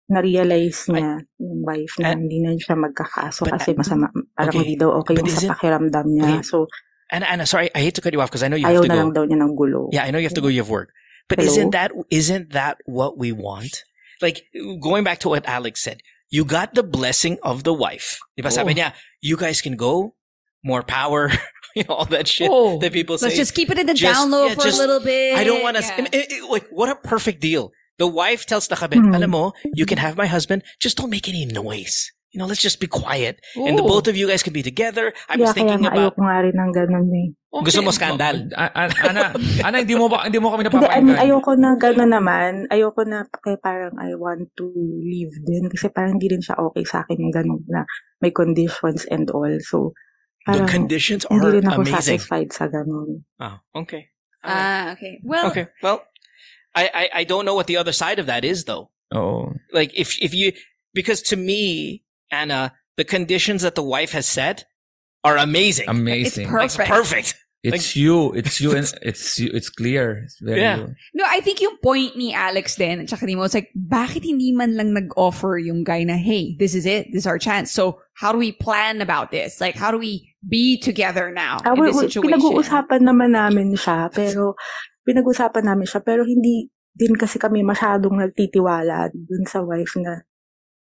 [0.08, 4.60] na-realize niya yung wife na And- hindi na siya magkakaso but- kasi masama, parang Okay.
[4.64, 6.40] hindi daw okay yung sa pakiramdam niya.
[6.40, 6.48] Okay.
[6.48, 6.66] So,
[7.08, 8.88] And Anna, sorry, I hate to cut you off because I know you have to
[8.88, 9.00] na go.
[9.00, 9.88] lang daw niya ng gulo.
[9.88, 10.52] Yeah, I know you have to go.
[10.52, 10.92] You have work,
[11.24, 11.48] but Hello?
[11.48, 13.80] isn't that isn't that what we want?
[14.20, 14.44] Like
[14.76, 18.20] going back to what Alex said, you got the blessing of the wife.
[18.36, 18.76] Diba sabi Oh.
[18.76, 18.88] niya,
[19.24, 20.17] you guys can go,
[20.64, 21.30] more power,
[21.76, 22.78] you know, all that shit Oh.
[22.78, 23.26] that people say.
[23.30, 25.36] Let's just keep it in the Just- down low yeah, for just- a little bit.
[25.36, 25.82] I don't want to.
[25.84, 26.46] Yeah.
[26.50, 27.70] like, what a perfect deal.
[27.98, 29.14] The wife tells the kabit, Hmm.
[29.14, 32.10] alam mo, you can have my husband, just don't make any noise.
[32.30, 33.40] You know, let's just be quiet.
[33.56, 35.10] And the both of you guys can be together.
[35.32, 37.28] I Kaya, was thinking kaya nga about, ayoko nga rin ng ganun eh.
[37.48, 37.64] Okay.
[37.72, 38.52] Gusto mo skandal?
[38.52, 39.32] A- a- Anna,
[39.64, 42.68] Anna, hindi mo ba, hindi mo kami Hindi, I mean, ayoko na gano'n naman.
[42.68, 44.68] Ayoko na, kaya parang I want to
[45.00, 45.72] leave din.
[45.72, 47.88] Kasi parang hindi rin siya okay sa akin yung gano'n na
[48.20, 49.48] may conditions and all.
[49.64, 49.96] So,
[50.48, 52.18] the parang conditions hindi are rin ako amazing.
[52.18, 53.22] satisfied sa gano'n.
[53.40, 54.08] Oh, okay.
[54.42, 55.20] Ah, okay.
[55.22, 55.68] Well, Okay.
[55.82, 56.02] Well,
[56.74, 58.90] I, I, I don't know what the other side of that is though.
[59.12, 59.52] Oh.
[59.72, 60.52] Like if if you
[60.94, 64.64] because to me, Anna, the conditions that the wife has set
[65.24, 65.88] are amazing.
[65.88, 66.46] Amazing.
[66.48, 66.88] It's Like, perfect.
[66.90, 67.28] perfect.
[67.74, 68.32] It's you.
[68.32, 69.50] It's you and it's you.
[69.52, 70.24] It's clear.
[70.24, 70.76] It's very Yeah.
[70.78, 70.86] you.
[71.18, 74.22] No, I think yung point ni Alex din, at saka ni Mo, it's like, bakit
[74.22, 77.72] hindi man lang nag-offer yung guy na, hey, this is it, this is our chance.
[77.74, 79.60] So, how do we plan about this?
[79.60, 82.22] Like, how do we be together now Ah, in this situation?
[82.30, 84.54] pinag-uusapan naman namin siya, pero
[85.02, 90.22] pinag-uusapan namin siya, pero hindi din kasi kami masyadong nagtitiwala dun sa wife na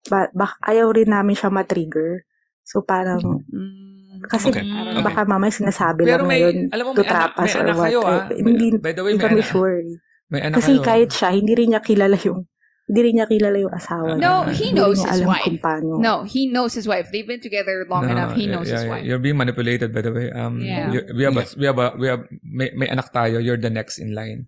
[0.10, 2.26] ba, bak, ayaw rin namin siya matrigger.
[2.68, 4.66] So parang, Mm, kasi Okay.
[4.66, 5.04] okay.
[5.04, 7.54] baka mamaya sinasabi Pero lang may, ngayon alam mo, to may anak, trap us may
[7.54, 7.86] or anak what.
[7.86, 8.24] kayo, ah.
[8.28, 9.80] Eh, hindi, By the way, hindi may kami anak, sure.
[10.28, 10.84] may anak Kasi kayo.
[10.84, 12.40] kahit siya, hindi rin niya kilala yung,
[12.88, 14.54] hindi rin niya kilala yung asawa No, niya.
[14.56, 15.60] he knows his wife.
[15.84, 17.12] No, he knows his wife.
[17.12, 18.34] They've been together long No, enough.
[18.34, 18.92] He knows yeah, his yeah.
[18.96, 19.04] wife.
[19.04, 20.32] You're being manipulated, by the way.
[20.32, 20.96] Um, Yeah.
[21.12, 23.44] we have, a, we have, a, we have, may, may anak tayo.
[23.44, 24.48] You're the next in line.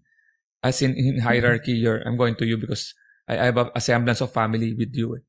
[0.59, 2.91] as in, in hierarchy, you're, I'm going to you because
[3.29, 5.13] I, I have a, a semblance of family with you.
[5.13, 5.21] Eh.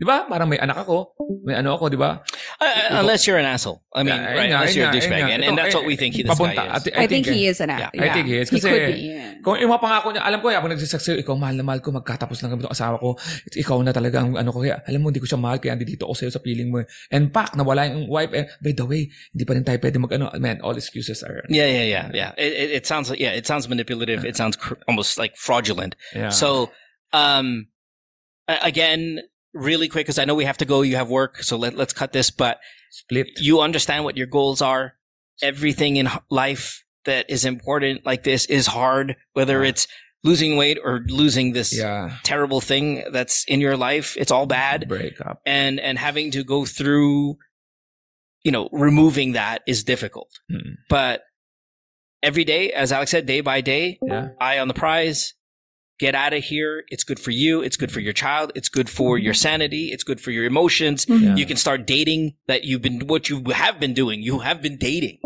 [0.00, 0.24] Di ba?
[0.24, 1.12] Parang may anak ako,
[1.44, 2.24] may ano ako, di ba?
[2.58, 3.84] Uh, uh, unless you're an asshole.
[3.92, 4.48] I mean, Yeah, right?
[4.50, 6.56] nga, Unless you're a douchebag, and, and that's eh, what we think he, this papunta.
[6.56, 6.88] guy is.
[6.88, 8.00] At- I, think, eh, he is an yeah, actor.
[8.02, 8.48] I think he is.
[8.48, 9.00] He Kasi, could be.
[9.12, 9.28] yeah.
[9.44, 12.40] Kung yung mga pangako niya, alam ko, habang nagsasaksayo, ikaw, mahal na mahal ko, magkatapos
[12.40, 13.20] lang kami ng asawa ko.
[13.52, 14.64] Ikaw na talaga ang ano ko.
[14.64, 16.80] Kaya, alam mo, hindi ko siya mahal, kaya hindi dito ako sa'yo sa feeling mo.
[17.12, 18.32] And pak, nawala yung wife.
[18.32, 21.44] And by the way, hindi pa rin tayo pwede mag, ano, man, all excuses are,
[21.52, 22.30] Yeah, yeah, yeah, yeah.
[22.40, 24.24] It, it, it sounds like yeah, it sounds manipulative.
[24.24, 25.94] It sounds cr- almost like fraudulent.
[26.16, 26.30] yeah.
[26.32, 26.70] So,
[27.12, 27.68] um,
[28.48, 29.20] again,
[29.54, 30.82] really quick because I know we have to go.
[30.82, 32.30] You have work, so let let's cut this.
[32.30, 32.58] But
[32.90, 33.28] split.
[33.40, 34.94] you understand what your goals are.
[35.42, 39.70] Everything in life that is important like this is hard, whether Yeah.
[39.70, 39.88] it's
[40.24, 42.16] losing weight or losing this Yeah.
[42.22, 44.16] terrible thing that's in your life.
[44.16, 44.86] It's all bad.
[44.88, 45.40] Break up.
[45.44, 47.38] And, and having to go through,
[48.44, 50.30] you know, removing that is difficult.
[50.48, 50.74] Mm.
[50.88, 51.24] But
[52.22, 54.28] every day, as Alex said, day by day, Yeah.
[54.40, 55.34] eye on the prize.
[56.02, 56.82] Get out of here.
[56.88, 57.62] It's good for you.
[57.62, 58.50] It's good for your child.
[58.56, 59.92] It's good for your sanity.
[59.92, 61.06] It's good for your emotions.
[61.08, 61.36] Yeah.
[61.36, 64.20] You can start dating that you've been, what you have been doing.
[64.20, 65.20] You have been dating.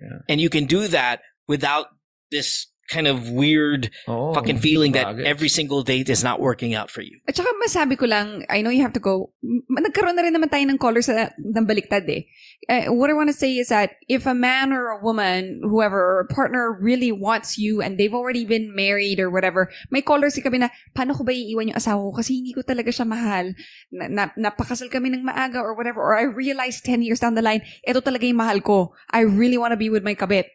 [0.00, 0.18] Yeah.
[0.28, 1.86] And you can do that without
[2.30, 5.24] this kind of weird Oh, fucking feeling that bagay.
[5.24, 7.22] every single date is not working out for you.
[7.30, 9.30] At saka masabi ko lang, I know you have to go.
[9.70, 12.26] Nagkaroon na rin naman tayo ng color sa ng baliktad eh.
[12.68, 15.96] Uh, what I want to say is that if a man or a woman, whoever,
[15.96, 20.28] or a partner really wants you and they've already been married or whatever, may color
[20.28, 23.06] si kami na, paano ko ba iiwan yung asawa ko kasi hindi ko talaga siya
[23.06, 23.54] mahal.
[23.94, 26.02] Na, na, napakasal kami ng maaga or whatever.
[26.02, 28.92] Or I realized 10 years down the line, ito talaga yung mahal ko.
[29.14, 30.50] I really want to be with my kabit.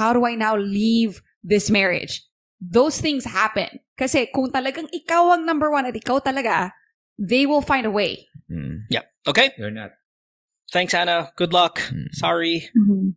[0.00, 2.26] How do I now leave this marriage?
[2.58, 3.78] Those things happen.
[3.94, 6.74] Kasi kung talagang ikaw ang number one at ikaw talaga,
[7.14, 8.26] they will find a way.
[8.50, 8.90] Mm.
[8.90, 9.06] Yeah.
[9.22, 9.54] Okay.
[9.54, 9.94] You're not.
[10.74, 11.30] Thanks, Anna.
[11.38, 11.78] Good luck.
[11.94, 12.10] Mm.
[12.10, 12.66] Sorry.
[12.74, 13.14] Mhm.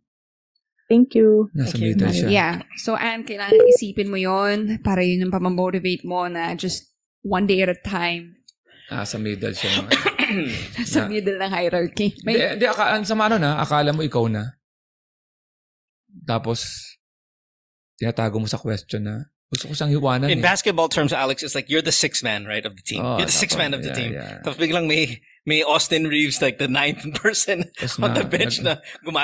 [0.90, 1.50] Thank you.
[1.54, 2.28] Nasa Okay, middle siya.
[2.30, 2.54] Yeah.
[2.78, 6.90] So, Anne, kailangan isipin mo yon para yun yung pamamotivate mo na just
[7.22, 8.34] one day at a time
[8.90, 9.86] Nasa middle siya.
[9.86, 10.10] mga-
[10.90, 12.10] sa Na- middle ng hierarchy.
[12.10, 14.58] Hindi, May, hindi, aka, sa ano na, akala mo ikaw na.
[16.26, 16.90] Tapos,
[18.00, 20.42] tinatago mo sa question na, gusto ko siyang hiwanan In eh.
[20.42, 23.02] basketball terms, Alex, it's like you're the sixth man, right, of the team.
[23.04, 24.10] Oh, you're the sixth man of the yeah, team.
[24.14, 24.38] yeah.
[24.46, 28.62] Tapos biglang may, may Austin Reeves, like the ninth person Tapos on the na- bench
[28.62, 29.18] nag- na.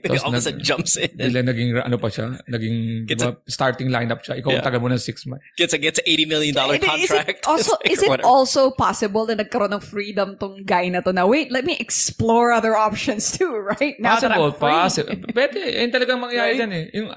[0.00, 3.36] Tapos All of a sudden jumps in and naging, ano pa siya, naging Gets diba,
[3.52, 4.40] starting lineup siya.
[4.40, 4.64] Ikaw Yeah.
[4.64, 5.44] ang taga mo ng six man.
[5.60, 7.44] gets a, gets a $80 million dollar Is it contract.
[7.50, 8.24] also, Like, is it whatever.
[8.32, 12.48] also possible na nagkaroon ng freedom tong guy na to na, wait, let me explore
[12.48, 13.92] other options too, right?
[14.00, 14.72] Now that Possible, I'm free.
[14.72, 15.16] possible.
[15.36, 16.60] Pwede, yun talagang mangyayari Right?
[16.64, 16.84] dyan eh.
[16.96, 17.08] Yung,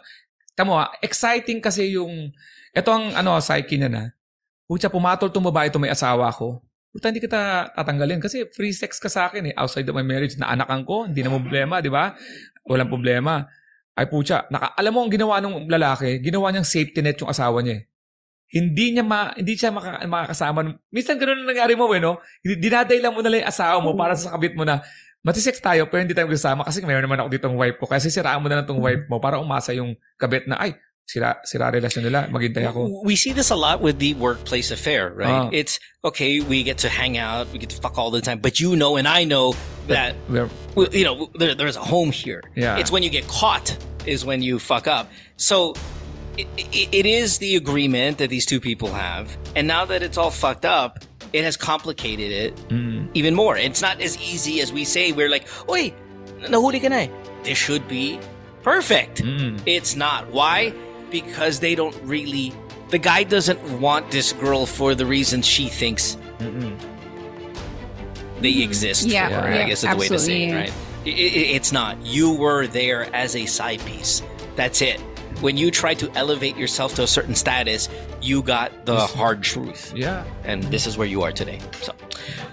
[0.60, 2.36] tamo exciting kasi yung,
[2.76, 4.04] ito ang ano, psyche niya na,
[4.70, 6.62] Pucha, pumatol tong babae to may asawa ko.
[6.94, 9.54] Puta, hindi kita tatanggalin kasi free sex ka sa akin eh.
[9.58, 12.14] Outside of my marriage, na anakan ko, hindi na problema, di ba?
[12.70, 13.50] Walang problema.
[13.98, 17.66] Ay pucha, naka, alam mo ang ginawa ng lalaki, ginawa niyang safety net yung asawa
[17.66, 17.84] niya eh.
[18.50, 20.60] Hindi niya ma, hindi siya maka, makakasama.
[20.94, 22.22] Minsan ganoon ang nangyari mo eh, no?
[22.46, 24.86] Dinaday lang mo na lang yung asawa mo para sa kabit mo na,
[25.20, 27.86] Matisex tayo pero hindi tayo magkasama kasi mayroon naman ako ditong wife ko.
[27.92, 31.42] Kasi siraan mo na lang tong wife mo para umasa yung kabit na, ay, sira,
[31.44, 33.04] sira relasyon nila, maghintay ako.
[33.04, 35.50] We see this a lot with the workplace affair, right?
[35.50, 35.50] Ah.
[35.52, 38.60] It's okay, we get to hang out, we get to fuck all the time, but
[38.60, 39.56] you know and I know
[39.88, 42.44] that well, you know there, there's a home here.
[42.56, 42.78] Yeah.
[42.78, 45.10] It's when you get caught is when you fuck up.
[45.36, 45.74] So
[46.38, 50.18] it, it, it is the agreement that these two people have, and now that it's
[50.18, 51.04] all fucked up,
[51.34, 53.58] it has complicated it mm, even more.
[53.58, 55.12] It's not as easy as we say.
[55.12, 55.94] We're like, "Oy,
[56.50, 57.10] nahuli ka na eh."
[57.44, 58.20] This should be
[58.64, 59.22] perfect.
[59.24, 60.28] mm, It's not.
[60.32, 60.74] Why?
[61.12, 62.54] Because they don't really.
[62.90, 66.74] The guy doesn't want this girl for the reasons she thinks mm,
[68.42, 69.48] they exist Yeah, for.
[69.50, 70.54] yeah, I guess is the way to say it, absolutely.
[70.56, 70.74] right?
[71.06, 71.98] I- I- it's not.
[72.06, 74.22] You were there as a side piece.
[74.56, 75.00] That's it.
[75.42, 77.88] When you try to elevate yourself to a certain status,
[78.22, 79.94] you got the hard truth.
[79.96, 80.24] yeah.
[80.44, 81.60] And this is where you are today.
[81.82, 81.94] So,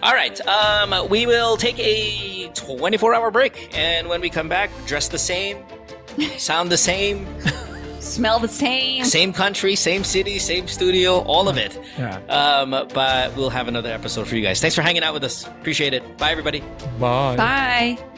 [0.03, 0.39] all right.
[0.47, 3.77] Um, we will take a 24 hour break.
[3.77, 5.59] And when we come back, dress the same,
[6.39, 7.27] sound the same,
[8.01, 9.05] Smell the same.
[9.05, 11.77] same country, same city, same studio, all of it.
[11.99, 12.19] Yeah.
[12.29, 14.61] Um, but we'll have another episode for you guys.
[14.61, 15.45] Thanks for hanging out with us.
[15.47, 16.17] Appreciate it.
[16.17, 16.61] Bye, everybody.
[17.01, 17.35] Bye.
[17.37, 18.16] Bye.